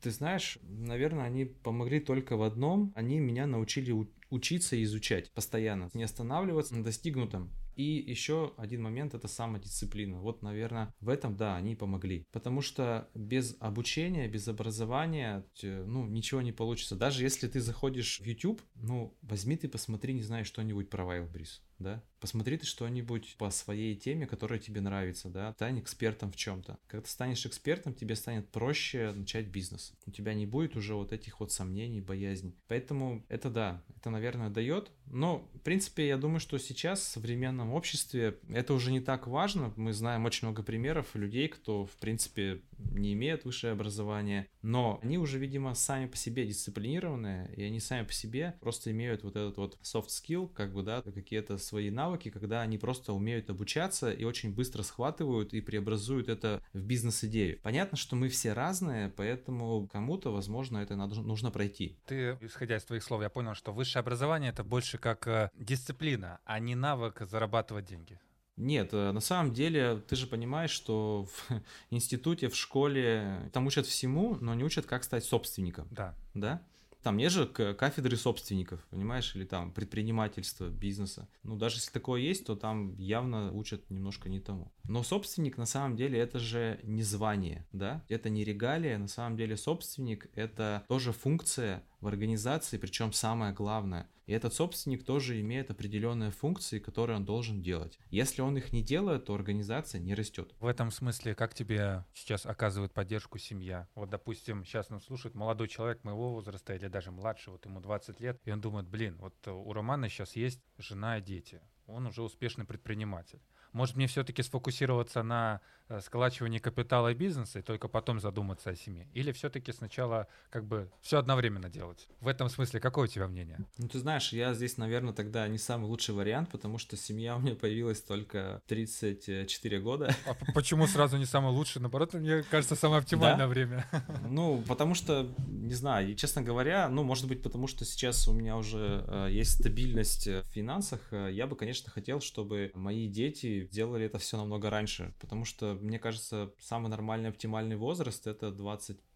[0.01, 2.91] Ты знаешь, наверное, они помогли только в одном.
[2.95, 3.93] Они меня научили
[4.29, 7.51] учиться и изучать постоянно, не останавливаться на достигнутом.
[7.77, 10.19] И еще один момент это самодисциплина.
[10.19, 12.25] Вот, наверное, в этом, да, они помогли.
[12.31, 16.95] Потому что без обучения, без образования, ну, ничего не получится.
[16.95, 21.61] Даже если ты заходишь в YouTube, ну, возьми ты посмотри, не знаю, что-нибудь про Wildberries
[21.79, 22.03] да?
[22.19, 25.53] Посмотри ты что-нибудь по своей теме, которая тебе нравится, да?
[25.53, 26.79] Стань экспертом в чем-то.
[26.87, 29.93] Когда ты станешь экспертом, тебе станет проще начать бизнес.
[30.05, 32.55] У тебя не будет уже вот этих вот сомнений, боязней.
[32.67, 34.91] Поэтому это да, это, наверное, дает.
[35.05, 39.71] Но, в принципе, я думаю, что сейчас в современном обществе это уже не так важно.
[39.75, 45.17] Мы знаем очень много примеров людей, кто, в принципе, не имеет высшее образование, но они
[45.17, 49.57] уже, видимо, сами по себе дисциплинированные, и они сами по себе просто имеют вот этот
[49.57, 54.23] вот soft skill, как бы, да, какие-то свои навыки, когда они просто умеют обучаться и
[54.23, 57.59] очень быстро схватывают и преобразуют это в бизнес-идею.
[57.61, 61.97] Понятно, что мы все разные, поэтому кому-то, возможно, это надо, нужно пройти.
[62.05, 66.39] Ты, исходя из твоих слов, я понял, что высшее образование это больше как э, дисциплина,
[66.45, 68.19] а не навык зарабатывать деньги.
[68.57, 73.85] Нет, э, на самом деле ты же понимаешь, что в институте, в школе там учат
[73.85, 75.87] всему, но не учат, как стать собственником.
[75.91, 76.15] Да.
[76.33, 76.61] Да?
[77.03, 81.27] Там нет же кафедры собственников, понимаешь, или там предпринимательства, бизнеса.
[81.43, 84.71] Ну, даже если такое есть, то там явно учат немножко не тому.
[84.83, 88.03] Но собственник на самом деле это же не звание, да?
[88.09, 94.09] Это не регалия, на самом деле собственник это тоже функция в организации, причем самое главное.
[94.25, 97.97] И этот собственник тоже имеет определенные функции, которые он должен делать.
[98.09, 100.53] Если он их не делает, то организация не растет.
[100.59, 103.87] В этом смысле, как тебе сейчас оказывает поддержку семья?
[103.95, 108.19] Вот, допустим, сейчас нас слушает молодой человек моего возраста или даже младше, вот ему 20
[108.19, 112.21] лет, и он думает, блин, вот у Романа сейчас есть жена и дети, он уже
[112.21, 113.39] успешный предприниматель.
[113.77, 118.75] Может мне все-таки сфокусироваться на э, сколачивании капитала и бизнеса и только потом задуматься о
[118.75, 119.07] семье?
[119.13, 122.07] Или все-таки сначала как бы все одновременно делать?
[122.19, 123.59] В этом смысле какое у тебя мнение?
[123.77, 127.39] Ну ты знаешь, я здесь, наверное, тогда не самый лучший вариант, потому что семья у
[127.39, 130.15] меня появилась только 34 года.
[130.25, 131.79] А почему сразу не самый лучший?
[131.79, 133.47] Наоборот, мне кажется, самое оптимальное да?
[133.47, 133.85] время.
[134.27, 138.33] Ну, потому что, не знаю, и, честно говоря, ну, может быть, потому что сейчас у
[138.33, 143.66] меня уже э, есть стабильность в финансах, э, я бы, конечно, хотел, чтобы мои дети
[143.69, 148.51] делали это все намного раньше, потому что, мне кажется, самый нормальный оптимальный возраст это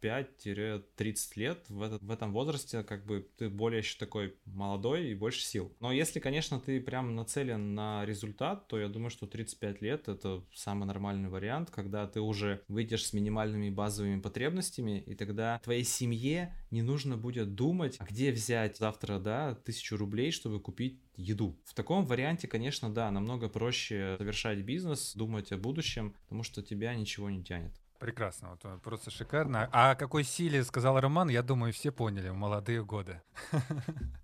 [0.02, 1.66] 25-30 лет.
[1.70, 5.72] В, этот, в этом возрасте как бы ты более еще такой молодой и больше сил.
[5.80, 10.44] Но если, конечно, ты прям нацелен на результат, то я думаю, что 35 лет это
[10.54, 16.56] самый нормальный вариант, когда ты уже выйдешь с минимальными базовыми потребностями, и тогда твоей семье
[16.72, 21.60] не нужно будет думать, а где взять завтра, да, тысячу рублей, чтобы купить еду.
[21.66, 26.96] В таком варианте, конечно, да, намного проще совершать бизнес, думать о будущем, потому что тебя
[26.96, 27.81] ничего не тянет.
[28.02, 29.70] Прекрасно, вот э, просто шикарно.
[29.72, 33.22] А о какой силе сказал Роман, я думаю, все поняли в молодые годы.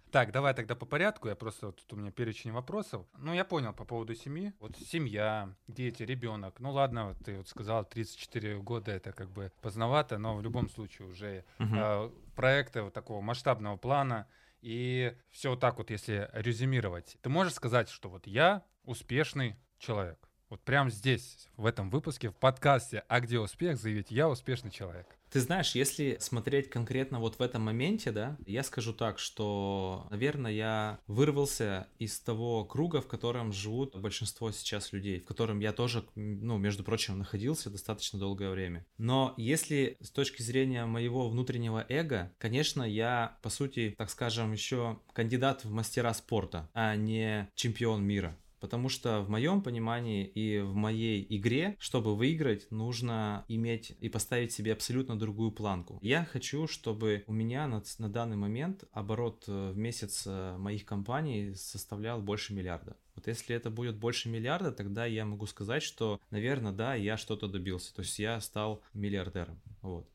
[0.09, 1.27] Так, давай тогда по порядку.
[1.27, 3.05] Я просто вот тут у меня перечень вопросов.
[3.17, 4.53] Ну, я понял по поводу семьи.
[4.61, 6.61] Вот семья, дети, ребенок.
[6.61, 10.69] Ну ладно, вот ты вот сказал, 34 года это как бы поздновато, но в любом
[10.69, 12.07] случае уже uh-huh.
[12.07, 14.27] э, проекты вот такого масштабного плана.
[14.61, 17.17] И все вот так вот, если резюмировать.
[17.21, 20.26] Ты можешь сказать, что вот я успешный человек.
[20.49, 25.05] Вот прямо здесь, в этом выпуске, в подкасте «А где успех?» заявить «Я успешный человек».
[25.29, 30.53] Ты знаешь, если смотреть конкретно вот в этом моменте, да, я скажу так, что, наверное,
[30.53, 36.05] я вырвался из того круга, в котором живут большинство сейчас людей, в котором я тоже,
[36.15, 38.85] ну, между прочим, находился достаточно долгое время.
[38.97, 45.01] Но если с точки зрения моего внутреннего эго, конечно, я, по сути, так скажем, еще
[45.11, 48.37] кандидат в мастера спорта, а не чемпион мира.
[48.59, 54.51] Потому что в моем понимании и в моей игре, чтобы выиграть, нужно иметь и поставить
[54.51, 55.99] себе абсолютно другую планку.
[56.01, 60.85] Я хочу, чтобы у меня на, на данный момент оборот э, в месяц э, моих
[60.85, 62.97] компаний составлял больше миллиарда.
[63.15, 67.47] Вот если это будет больше миллиарда, тогда я могу сказать, что, наверное, да, я что-то
[67.47, 67.93] добился.
[67.95, 69.59] То есть я стал миллиардером.
[69.81, 70.07] Вот.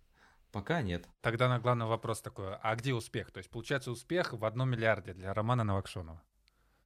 [0.53, 1.09] Пока нет.
[1.23, 3.31] Тогда на главный вопрос такой, а где успех?
[3.31, 6.23] То есть получается успех в одном миллиарде для Романа Новокшонова?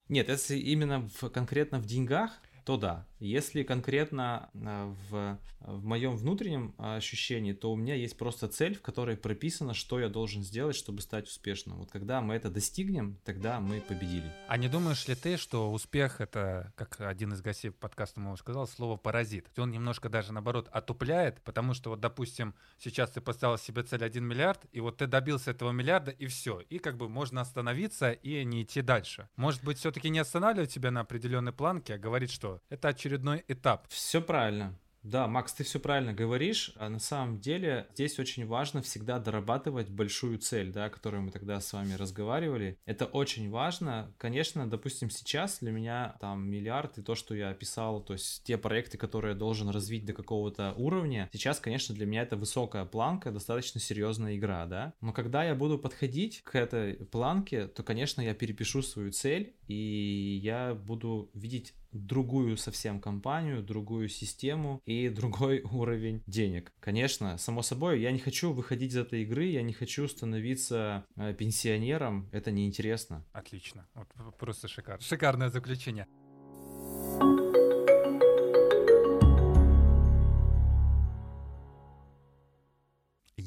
[0.09, 2.31] Нет, если именно в, конкретно в деньгах,
[2.64, 3.07] то да.
[3.18, 8.83] Если конкретно а, в, в моем внутреннем ощущении, то у меня есть просто цель, в
[8.83, 11.79] которой прописано, что я должен сделать, чтобы стать успешным.
[11.79, 14.31] Вот когда мы это достигнем, тогда мы победили.
[14.48, 18.66] А не думаешь ли ты, что успех это, как один из гостей подкаста моего сказал,
[18.66, 19.46] слово паразит?
[19.59, 24.24] Он немножко даже наоборот отупляет, потому что вот, допустим, сейчас ты поставил себе цель 1
[24.24, 26.61] миллиард, и вот ты добился этого миллиарда, и все.
[26.68, 29.29] И как бы можно остановиться и не идти дальше.
[29.37, 33.06] Может быть, все-таки не останавливать тебя на определенной планке, а говорить, что это очередной
[33.49, 33.87] этап.
[33.88, 34.77] Все правильно.
[35.07, 36.73] Да, Макс, ты все правильно говоришь.
[36.75, 41.31] А на самом деле здесь очень важно всегда дорабатывать большую цель, да, о которой мы
[41.31, 42.77] тогда с вами разговаривали.
[42.87, 44.12] Это очень важно.
[44.19, 48.59] Конечно, допустим, сейчас для меня там миллиард и то, что я описал, то есть те
[48.59, 53.31] проекты, которые я должен развить до какого-то уровня, сейчас, конечно, для меня это высокая планка,
[53.31, 54.92] достаточно серьезная игра, да.
[55.01, 60.40] Но когда я буду подходить к этой планке, то, конечно, я перепишу свою цель и
[60.42, 66.72] я буду видеть другую совсем компанию, другую систему и другой уровень денег.
[66.80, 71.35] Конечно, само собой, я не хочу выходить из этой игры, я не хочу становиться э,
[71.35, 73.24] пенсионером, это неинтересно.
[73.32, 75.02] Отлично, вот просто шикарно.
[75.02, 76.06] Шикарное заключение.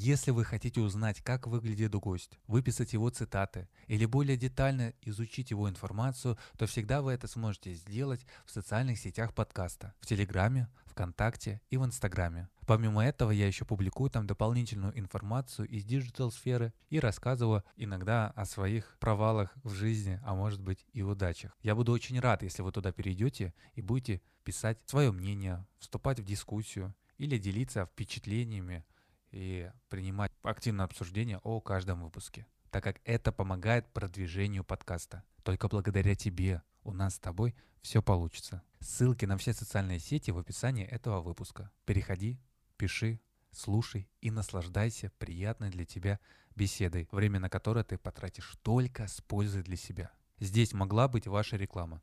[0.02, 5.68] Если вы хотите узнать, как выглядит гость, выписать его цитаты или более детально изучить его
[5.68, 11.76] информацию, то всегда вы это сможете сделать в социальных сетях подкаста, в Телеграме, ВКонтакте и
[11.76, 12.48] в Инстаграме.
[12.66, 18.46] Помимо этого, я еще публикую там дополнительную информацию из digital -сферы и рассказываю иногда о
[18.46, 21.54] своих провалах в жизни, а может быть и удачах.
[21.60, 26.24] Я буду очень рад, если вы туда перейдете и будете писать свое мнение, вступать в
[26.24, 28.86] дискуссию или делиться впечатлениями
[29.30, 35.24] и принимать активное обсуждение о каждом выпуске, так как это помогает продвижению подкаста.
[35.42, 38.62] Только благодаря тебе у нас с тобой все получится.
[38.80, 41.70] Ссылки на все социальные сети в описании этого выпуска.
[41.84, 42.38] Переходи,
[42.76, 43.20] пиши,
[43.52, 46.18] слушай и наслаждайся приятной для тебя
[46.54, 50.10] беседой, время на которое ты потратишь только с пользой для себя.
[50.38, 52.02] Здесь могла быть ваша реклама.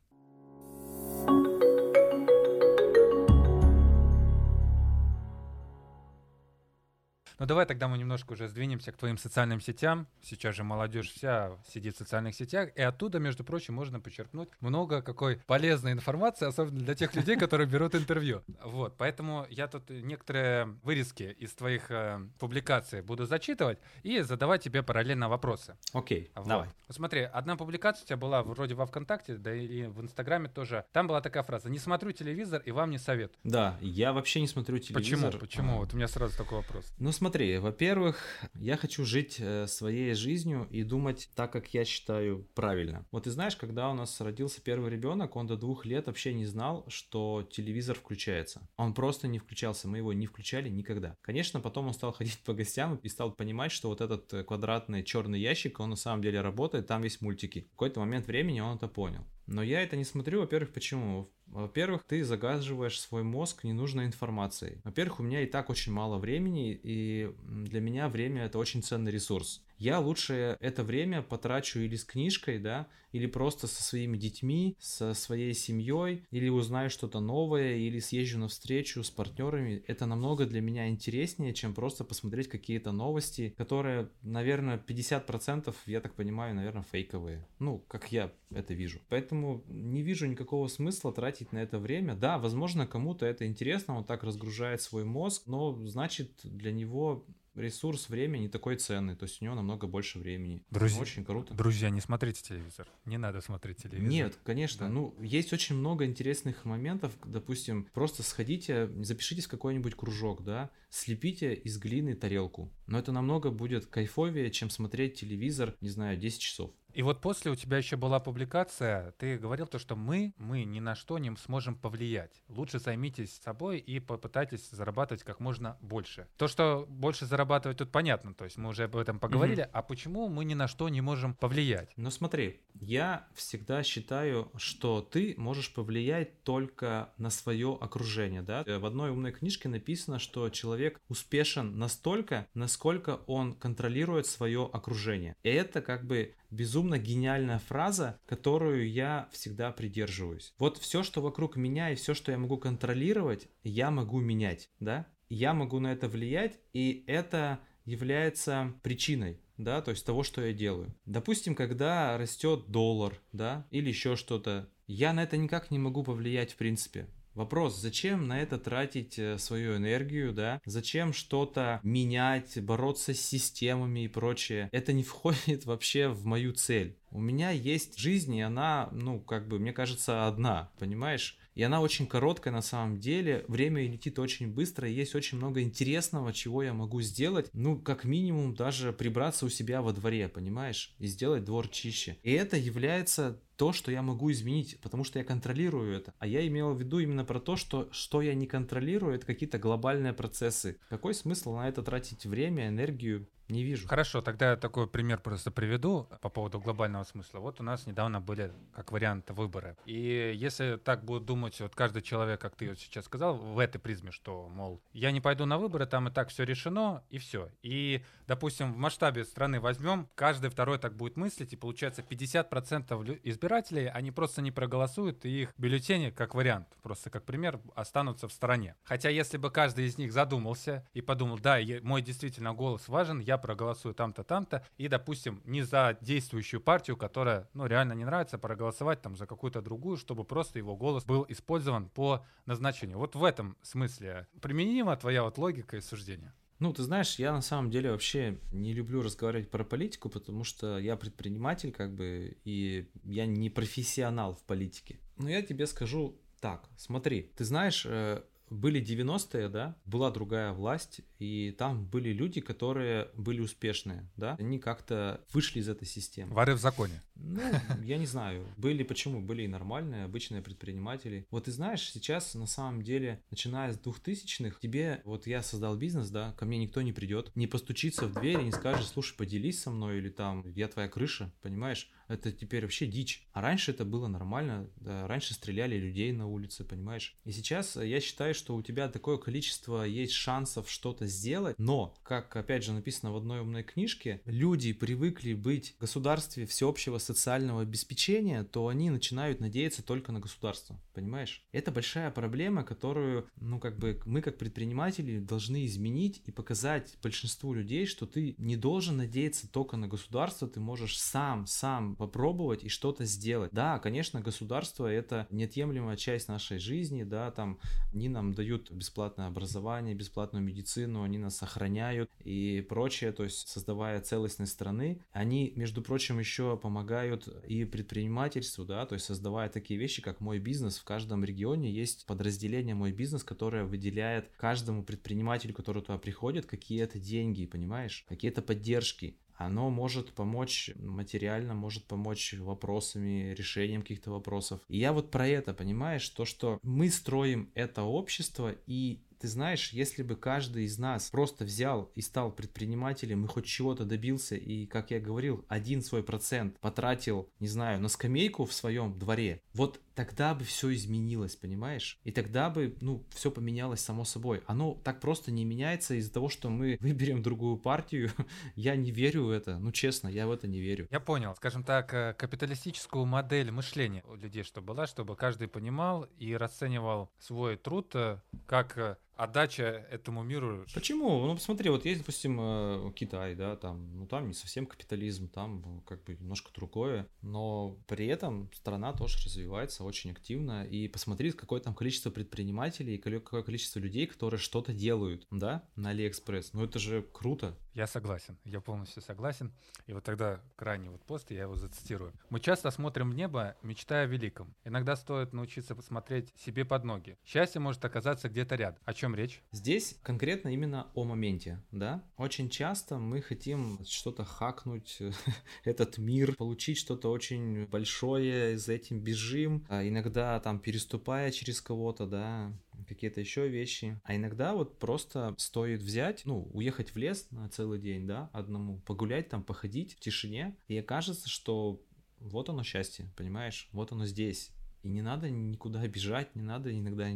[7.38, 10.08] Ну давай тогда мы немножко уже сдвинемся к твоим социальным сетям.
[10.22, 15.02] Сейчас же молодежь вся сидит в социальных сетях, и оттуда, между прочим, можно почерпнуть много
[15.02, 18.42] какой полезной информации, особенно для тех людей, которые берут интервью.
[18.64, 24.82] Вот, поэтому я тут некоторые вырезки из твоих э, публикаций буду зачитывать и задавать тебе
[24.82, 25.76] параллельно вопросы.
[25.92, 26.48] Окей, вот.
[26.48, 26.68] давай.
[26.88, 30.84] Смотри, одна публикация у тебя была вроде во ВКонтакте, да и в Инстаграме тоже.
[30.92, 33.38] Там была такая фраза: "Не смотрю телевизор и вам не советую".
[33.44, 35.30] Да, я вообще не смотрю телевизор.
[35.30, 35.40] Почему?
[35.40, 35.78] Почему?
[35.78, 36.92] Вот у меня сразу такой вопрос.
[36.98, 41.84] Ну смотри смотри, во-первых, я хочу жить э, своей жизнью и думать так, как я
[41.84, 43.04] считаю правильно.
[43.10, 46.46] Вот ты знаешь, когда у нас родился первый ребенок, он до двух лет вообще не
[46.46, 48.66] знал, что телевизор включается.
[48.78, 51.16] Он просто не включался, мы его не включали никогда.
[51.20, 55.04] Конечно, потом он стал ходить по гостям и стал понимать, что вот этот э, квадратный
[55.04, 57.66] черный ящик, он на самом деле работает, там есть мультики.
[57.68, 59.26] В какой-то момент времени он это понял.
[59.48, 61.30] Но я это не смотрю, во-первых, почему?
[61.46, 64.82] Во-первых, ты загаживаешь свой мозг ненужной информацией.
[64.84, 69.10] Во-первых, у меня и так очень мало времени, и для меня время это очень ценный
[69.10, 74.76] ресурс я лучше это время потрачу или с книжкой, да, или просто со своими детьми,
[74.78, 79.82] со своей семьей, или узнаю что-то новое, или съезжу на встречу с партнерами.
[79.86, 86.14] Это намного для меня интереснее, чем просто посмотреть какие-то новости, которые, наверное, 50%, я так
[86.14, 87.46] понимаю, наверное, фейковые.
[87.58, 89.00] Ну, как я это вижу.
[89.08, 92.14] Поэтому не вижу никакого смысла тратить на это время.
[92.14, 97.24] Да, возможно, кому-то это интересно, он так разгружает свой мозг, но значит для него
[97.58, 100.62] ресурс, время не такой ценный, то есть у него намного больше времени.
[100.70, 101.54] Друзья, Очень круто.
[101.54, 102.88] Друзья, не смотрите телевизор.
[103.04, 104.08] Не надо смотреть телевизор.
[104.08, 104.86] Нет, конечно.
[104.86, 104.92] Да.
[104.92, 107.12] Ну, есть очень много интересных моментов.
[107.24, 112.70] Допустим, просто сходите, запишитесь в какой-нибудь кружок, да, слепите из глины тарелку.
[112.86, 116.70] Но это намного будет кайфовее, чем смотреть телевизор, не знаю, 10 часов.
[116.98, 120.80] И вот после у тебя еще была публикация, ты говорил то, что мы, мы ни
[120.80, 122.42] на что не сможем повлиять.
[122.48, 126.26] Лучше займитесь собой и попытайтесь зарабатывать как можно больше.
[126.36, 129.70] То, что больше зарабатывать, тут понятно, то есть мы уже об этом поговорили, Мгм.
[129.74, 131.92] а почему мы ни на что не можем повлиять?
[131.96, 138.64] Но смотри, я всегда считаю, что ты можешь повлиять только на свое окружение, да?
[138.66, 145.36] Э, В одной умной книжке написано, что человек успешен настолько, насколько он контролирует свое окружение.
[145.44, 150.54] И это как бы безумно гениальная фраза, которую я всегда придерживаюсь.
[150.58, 155.06] Вот все, что вокруг меня и все, что я могу контролировать, я могу менять, да?
[155.28, 160.52] Я могу на это влиять, и это является причиной, да, то есть того, что я
[160.52, 160.94] делаю.
[161.04, 166.52] Допустим, когда растет доллар, да, или еще что-то, я на это никак не могу повлиять
[166.52, 167.08] в принципе.
[167.38, 170.60] Вопрос, зачем на это тратить э, свою энергию, да?
[170.64, 174.68] Зачем что-то менять, бороться с системами и прочее?
[174.72, 176.98] Это не входит вообще в мою цель.
[177.12, 181.38] У меня есть жизнь, и она, ну, как бы, мне кажется, одна, понимаешь?
[181.54, 186.32] И она очень короткая на самом деле, время летит очень быстро, есть очень много интересного,
[186.32, 190.94] чего я могу сделать, ну, как минимум, даже прибраться у себя во дворе, понимаешь?
[190.98, 192.16] И сделать двор чище.
[192.24, 196.14] И это является то, что я могу изменить, потому что я контролирую это.
[196.20, 199.58] А я имел в виду именно про то, что что я не контролирую, это какие-то
[199.58, 200.78] глобальные процессы.
[200.88, 203.28] Какой смысл на это тратить время, энергию?
[203.48, 203.88] Не вижу.
[203.88, 207.38] Хорошо, тогда я такой пример просто приведу по поводу глобального смысла.
[207.38, 209.76] Вот у нас недавно были как вариант выборы.
[209.86, 213.78] И если так будет думать вот каждый человек, как ты вот сейчас сказал, в этой
[213.78, 217.50] призме, что, мол, я не пойду на выборы, там и так все решено, и все.
[217.62, 223.18] И, допустим, в масштабе страны возьмем, каждый второй так будет мыслить, и получается 50% лю-
[223.22, 228.32] избирателей, они просто не проголосуют, и их бюллетени, как вариант, просто как пример, останутся в
[228.32, 228.76] стороне.
[228.84, 233.37] Хотя если бы каждый из них задумался и подумал, да, мой действительно голос важен, я
[233.38, 239.02] проголосую там-то, там-то, и, допустим, не за действующую партию, которая, ну, реально не нравится, проголосовать
[239.02, 242.98] там за какую-то другую, чтобы просто его голос был использован по назначению.
[242.98, 246.32] Вот в этом смысле применима твоя вот логика и суждение.
[246.58, 250.78] Ну, ты знаешь, я на самом деле вообще не люблю разговаривать про политику, потому что
[250.78, 254.98] я предприниматель, как бы, и я не профессионал в политике.
[255.18, 261.00] Но я тебе скажу так, смотри, ты знаешь, э, были 90-е, да, была другая власть,
[261.18, 266.34] и там были люди, которые были успешные, да, они как-то вышли из этой системы.
[266.34, 267.02] Воры в законе.
[267.16, 267.42] Ну,
[267.82, 268.46] я не знаю.
[268.56, 269.20] Были почему?
[269.20, 271.26] Были и нормальные, обычные предприниматели.
[271.30, 276.10] Вот ты знаешь, сейчас на самом деле, начиная с 2000-х, тебе, вот я создал бизнес,
[276.10, 279.60] да, ко мне никто не придет, не постучится в дверь и не скажет, слушай, поделись
[279.60, 281.90] со мной, или там, я твоя крыша, понимаешь?
[282.06, 283.26] Это теперь вообще дичь.
[283.32, 287.16] А раньше это было нормально, да, раньше стреляли людей на улице, понимаешь?
[287.24, 291.94] И сейчас э, я считаю, что у тебя такое количество есть шансов что-то сделать, но,
[292.02, 297.62] как опять же написано в одной умной книжке, люди привыкли быть в государстве всеобщего социального
[297.62, 301.44] обеспечения, то они начинают надеяться только на государство, понимаешь?
[301.52, 307.52] Это большая проблема, которую, ну, как бы мы как предприниматели должны изменить и показать большинству
[307.52, 312.68] людей, что ты не должен надеяться только на государство, ты можешь сам, сам попробовать и
[312.68, 313.50] что-то сделать.
[313.52, 317.58] Да, конечно, государство это неотъемлемая часть нашей жизни, да, там
[317.92, 324.00] они нам дают бесплатное образование, бесплатную медицину, они нас охраняют и прочее, то есть создавая
[324.00, 330.02] целостность страны, они, между прочим, еще помогают и предпринимательству, да, то есть создавая такие вещи,
[330.02, 335.82] как мой бизнес, в каждом регионе есть подразделение мой бизнес, которое выделяет каждому предпринимателю, который
[335.82, 339.18] туда приходит, какие-то деньги, понимаешь, какие-то поддержки.
[339.38, 344.60] Оно может помочь материально, может помочь вопросами, решением каких-то вопросов.
[344.68, 349.72] И я вот про это, понимаешь, то, что мы строим это общество, и ты знаешь,
[349.72, 354.66] если бы каждый из нас просто взял и стал предпринимателем и хоть чего-то добился, и,
[354.66, 359.80] как я говорил, один свой процент потратил, не знаю, на скамейку в своем дворе, вот
[359.98, 361.98] тогда бы все изменилось, понимаешь?
[362.04, 364.42] И тогда бы, ну, все поменялось само собой.
[364.46, 368.12] Оно так просто не меняется из-за того, что мы выберем другую партию.
[368.54, 370.86] я не верю в это, ну, честно, я в это не верю.
[370.92, 376.04] Я понял, скажем так, э, капиталистическую модель мышления у людей, что была, чтобы каждый понимал
[376.18, 380.64] и расценивал свой труд э, как э, отдача этому миру.
[380.72, 381.26] Почему?
[381.26, 385.62] Ну, посмотри, вот есть, допустим, э, Китай, да, там, ну, там не совсем капитализм, там
[385.66, 391.32] э, как бы немножко другое, но при этом страна тоже развивается очень активно, и посмотри,
[391.32, 396.52] какое там количество предпринимателей и какое количество людей, которые что-то делают, да, на Алиэкспресс.
[396.52, 397.58] Ну, это же круто.
[397.78, 399.52] Я согласен, я полностью согласен.
[399.86, 402.12] И вот тогда крайний вот пост, я его зацитирую.
[402.28, 404.52] Мы часто смотрим в небо, мечтая о великом.
[404.64, 407.16] Иногда стоит научиться посмотреть себе под ноги.
[407.24, 408.80] Счастье может оказаться где-то рядом.
[408.84, 409.44] О чем речь?
[409.52, 412.02] Здесь конкретно именно о моменте, да.
[412.16, 415.00] Очень часто мы хотим что-то хакнуть,
[415.64, 422.08] этот мир, получить что-то очень большое, за этим бежим, а иногда там переступая через кого-то,
[422.08, 422.52] да,
[422.88, 424.00] какие-то еще вещи.
[424.04, 428.78] А иногда вот просто стоит взять, ну, уехать в лес на целый день, да, одному,
[428.80, 431.82] погулять там, походить в тишине, и окажется, что
[432.18, 434.50] вот оно счастье, понимаешь, вот оно здесь.
[434.82, 437.08] И не надо никуда бежать, не надо иногда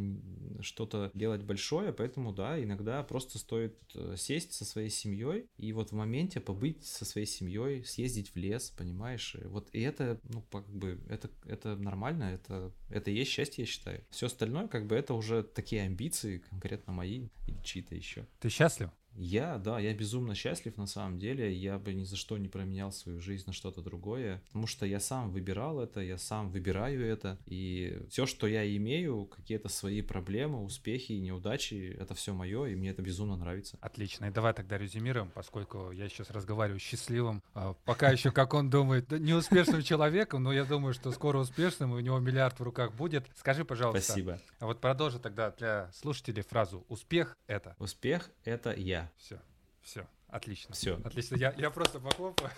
[0.60, 5.90] что-то делать большое, поэтому да, иногда просто стоит э, сесть со своей семьей и вот
[5.90, 9.36] в моменте побыть со своей семьей, съездить в лес, понимаешь?
[9.44, 13.66] Вот и это, ну, как бы, это, это нормально, это, это и есть счастье, я
[13.66, 14.04] считаю.
[14.10, 18.26] Все остальное, как бы, это уже такие амбиции, конкретно мои или чьи-то еще.
[18.40, 18.90] Ты счастлив?
[19.16, 21.52] Я, да, я безумно счастлив на самом деле.
[21.52, 25.00] Я бы ни за что не променял свою жизнь на что-то другое, потому что я
[25.00, 27.38] сам выбирал это, я сам выбираю это.
[27.46, 32.74] И все, что я имею, какие-то свои проблемы, успехи и неудачи, это все мое, и
[32.74, 33.78] мне это безумно нравится.
[33.80, 34.26] Отлично.
[34.26, 38.70] И давай тогда резюмируем, поскольку я сейчас разговариваю с счастливым, а, пока еще, как он
[38.70, 42.94] думает, неуспешным человеком, но я думаю, что скоро успешным, и у него миллиард в руках
[42.94, 43.26] будет.
[43.34, 44.02] Скажи, пожалуйста.
[44.02, 44.40] Спасибо.
[44.58, 47.76] А вот продолжи тогда для слушателей фразу «Успех— это».
[47.78, 49.01] Успех— это я.
[49.16, 49.40] Все,
[49.80, 50.06] все.
[50.32, 50.74] Отлично.
[50.74, 50.98] Все.
[51.04, 51.36] Отлично.
[51.36, 52.50] Я, я просто похлопаю.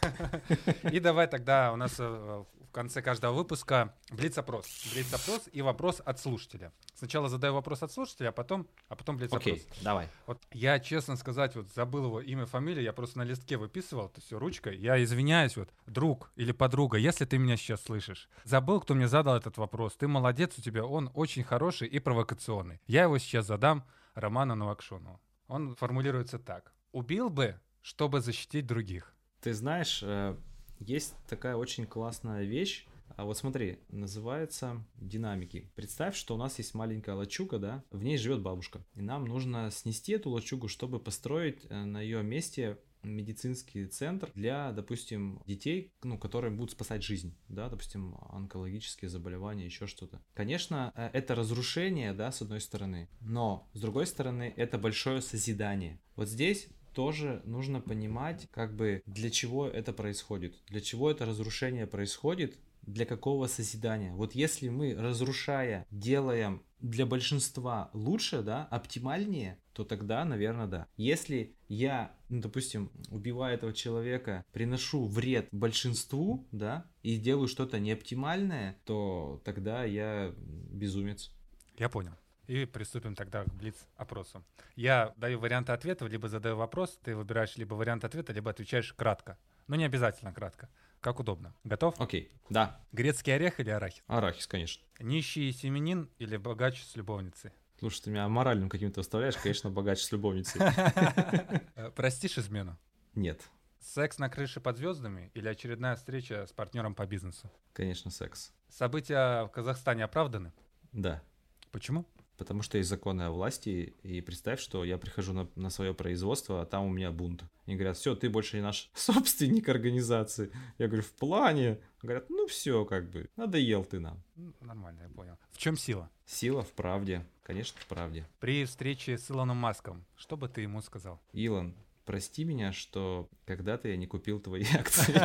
[0.92, 4.64] И давай тогда у нас э, в конце каждого выпуска блиц-опрос.
[4.92, 6.72] Блиц-опрос и вопрос от слушателя.
[6.94, 9.42] Сначала задаю вопрос от слушателя, а потом, а потом блиц-опрос.
[9.42, 10.08] Окей, давай.
[10.28, 14.20] Вот я, честно сказать, вот забыл его имя, фамилию, я просто на листке выписывал это
[14.20, 14.76] все ручкой.
[14.78, 18.28] Я извиняюсь, вот, друг или подруга, если ты меня сейчас слышишь.
[18.44, 19.96] Забыл, кто мне задал этот вопрос.
[19.96, 22.80] Ты молодец, у тебя он очень хороший и провокационный.
[22.86, 23.84] Я его сейчас задам
[24.14, 25.20] Роману Новокшонову.
[25.48, 26.72] Он формулируется так.
[26.92, 29.14] Убил бы, чтобы защитить других.
[29.40, 30.36] Ты знаешь, э,
[30.78, 32.86] есть такая очень классная вещь.
[33.16, 35.70] А вот смотри, называется динамики.
[35.76, 38.84] Представь, что у нас есть маленькая лачуга, да, в ней живет бабушка.
[38.94, 44.72] И нам нужно снести эту лачугу, чтобы построить э, на ее месте медицинский центр для,
[44.72, 50.22] допустим, детей, ну, которые будут спасать жизнь, да, допустим, онкологические заболевания, еще что-то.
[50.34, 56.00] Конечно, э, это разрушение, да, с одной стороны, но с другой стороны, это большое созидание.
[56.16, 61.86] Вот здесь тоже нужно понимать, как бы для чего это происходит, для чего это разрушение
[61.86, 64.12] происходит, для какого созидания.
[64.12, 70.86] Вот если мы, разрушая, делаем для большинства лучше, да, оптимальнее, то тогда, наверное, да.
[70.96, 78.76] Если я, ну, допустим, убивая этого человека, приношу вред большинству, да, и делаю что-то неоптимальное,
[78.84, 81.32] то тогда я безумец.
[81.78, 82.12] Я понял.
[82.46, 84.44] И приступим тогда к блиц-опросу.
[84.76, 89.38] Я даю варианты ответов, либо задаю вопрос, ты выбираешь либо вариант ответа, либо отвечаешь кратко.
[89.66, 90.68] Но не обязательно кратко.
[91.04, 91.54] Как удобно.
[91.64, 92.00] Готов?
[92.00, 92.80] Окей, да.
[92.92, 94.02] Грецкий орех или арахис?
[94.06, 94.82] Арахис, конечно.
[95.00, 97.50] Нищий семенин или богач с любовницей?
[97.78, 100.62] Слушай, ты меня моральным каким-то оставляешь, конечно, богач с любовницей.
[101.76, 102.78] Э, простишь измену?
[103.14, 103.42] Нет.
[103.80, 107.52] Секс на крыше под звездами или очередная встреча с партнером по бизнесу?
[107.74, 108.54] Конечно, секс.
[108.70, 110.54] События в Казахстане оправданы?
[110.92, 111.22] Да.
[111.70, 112.06] Почему?
[112.36, 116.62] Потому что есть законы о власти, и представь, что я прихожу на, на свое производство,
[116.62, 117.44] а там у меня бунт.
[117.66, 120.50] И говорят, все, ты больше не наш собственник организации.
[120.78, 121.80] Я говорю, в плане.
[122.02, 124.22] Говорят, ну все, как бы, надоел ты нам.
[124.60, 125.38] Нормально, я понял.
[125.52, 126.10] В чем сила?
[126.26, 128.26] Сила в правде, конечно, в правде.
[128.40, 131.20] При встрече с Илоном Маском, что бы ты ему сказал?
[131.32, 131.74] Илон,
[132.04, 135.14] прости меня, что когда-то я не купил твои акции.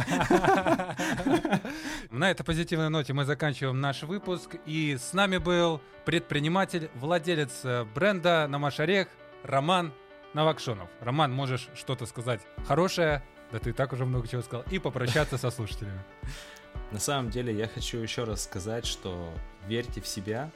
[2.12, 4.56] На этой позитивной ноте мы заканчиваем наш выпуск.
[4.66, 9.08] И с нами был предприниматель, владелец э, бренда «Намаш Орех»
[9.44, 9.94] Роман
[10.34, 10.90] Новокшонов.
[11.02, 15.38] Роман, можешь что-то сказать хорошее, да ты и так уже много чего сказал, и попрощаться
[15.38, 16.04] со слушателями.
[16.92, 19.34] На самом деле я хочу еще раз сказать, что
[19.68, 20.52] верьте в себя,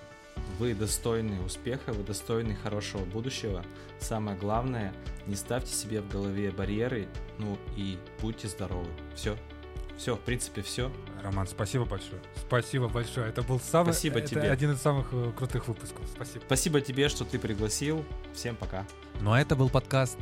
[0.59, 3.63] вы достойны успеха, вы достойны хорошего будущего.
[3.99, 4.93] Самое главное,
[5.27, 7.07] не ставьте себе в голове барьеры,
[7.37, 8.89] ну и будьте здоровы.
[9.15, 9.37] Все.
[9.97, 10.91] Все, в принципе, все.
[11.21, 12.21] Роман, спасибо большое.
[12.35, 13.29] Спасибо большое.
[13.29, 14.51] Это был самый, спасибо это тебе.
[14.51, 16.05] один из самых э, крутых выпусков.
[16.13, 16.43] Спасибо.
[16.45, 18.03] Спасибо тебе, что ты пригласил.
[18.33, 18.85] Всем пока.
[19.21, 20.17] Ну а это был подкаст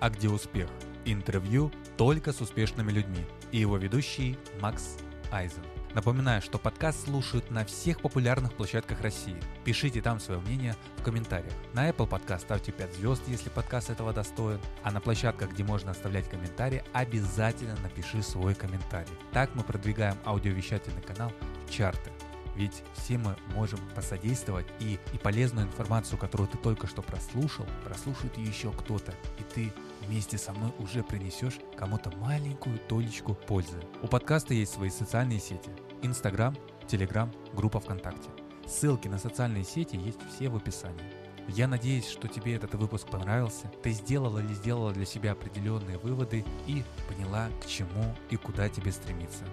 [0.00, 0.68] «А где успех?»
[1.06, 3.24] Интервью только с успешными людьми.
[3.50, 4.96] И его ведущий Макс
[5.30, 5.73] Айзен.
[5.94, 9.40] Напоминаю, что подкаст слушают на всех популярных площадках России.
[9.64, 11.54] Пишите там свое мнение в комментариях.
[11.72, 14.58] На Apple Podcast ставьте 5 звезд, если подкаст этого достоин.
[14.82, 19.12] А на площадках, где можно оставлять комментарии, обязательно напиши свой комментарий.
[19.32, 21.30] Так мы продвигаем аудиовещательный канал
[21.68, 22.10] в чарты.
[22.56, 28.36] Ведь все мы можем посодействовать и, и полезную информацию, которую ты только что прослушал, прослушает
[28.36, 29.12] еще кто-то.
[29.38, 29.72] И ты
[30.06, 33.80] вместе со мной уже принесешь кому-то маленькую толечку пользы.
[34.02, 35.70] У подкаста есть свои социальные сети.
[36.02, 36.54] Инстаграм,
[36.86, 38.28] Телеграм, группа ВКонтакте.
[38.66, 41.24] Ссылки на социальные сети есть все в описании.
[41.48, 43.70] Я надеюсь, что тебе этот выпуск понравился.
[43.82, 48.92] Ты сделала или сделала для себя определенные выводы и поняла, к чему и куда тебе
[48.92, 49.44] стремиться.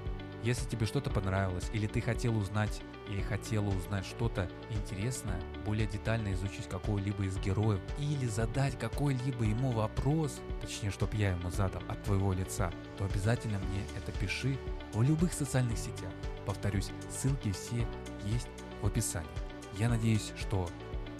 [0.43, 6.33] Если тебе что-то понравилось, или ты хотел узнать, или хотела узнать что-то интересное, более детально
[6.33, 12.01] изучить какого-либо из героев, или задать какой-либо ему вопрос, точнее, чтоб я ему задал от
[12.03, 14.57] твоего лица, то обязательно мне это пиши
[14.93, 16.11] в любых социальных сетях.
[16.47, 17.87] Повторюсь, ссылки все
[18.25, 18.47] есть
[18.81, 19.29] в описании.
[19.77, 20.67] Я надеюсь, что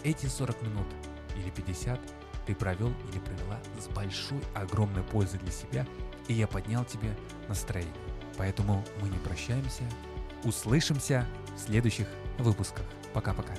[0.04, 0.88] эти 40 минут
[1.36, 2.00] или 50
[2.48, 5.86] ты провел или провела с большой, огромной пользой для себя,
[6.28, 7.16] и я поднял тебе
[7.48, 8.11] настроение.
[8.38, 9.84] Поэтому мы не прощаемся.
[10.44, 11.26] Услышимся
[11.56, 12.08] в следующих
[12.38, 12.86] выпусках.
[13.14, 13.54] Пока-пока.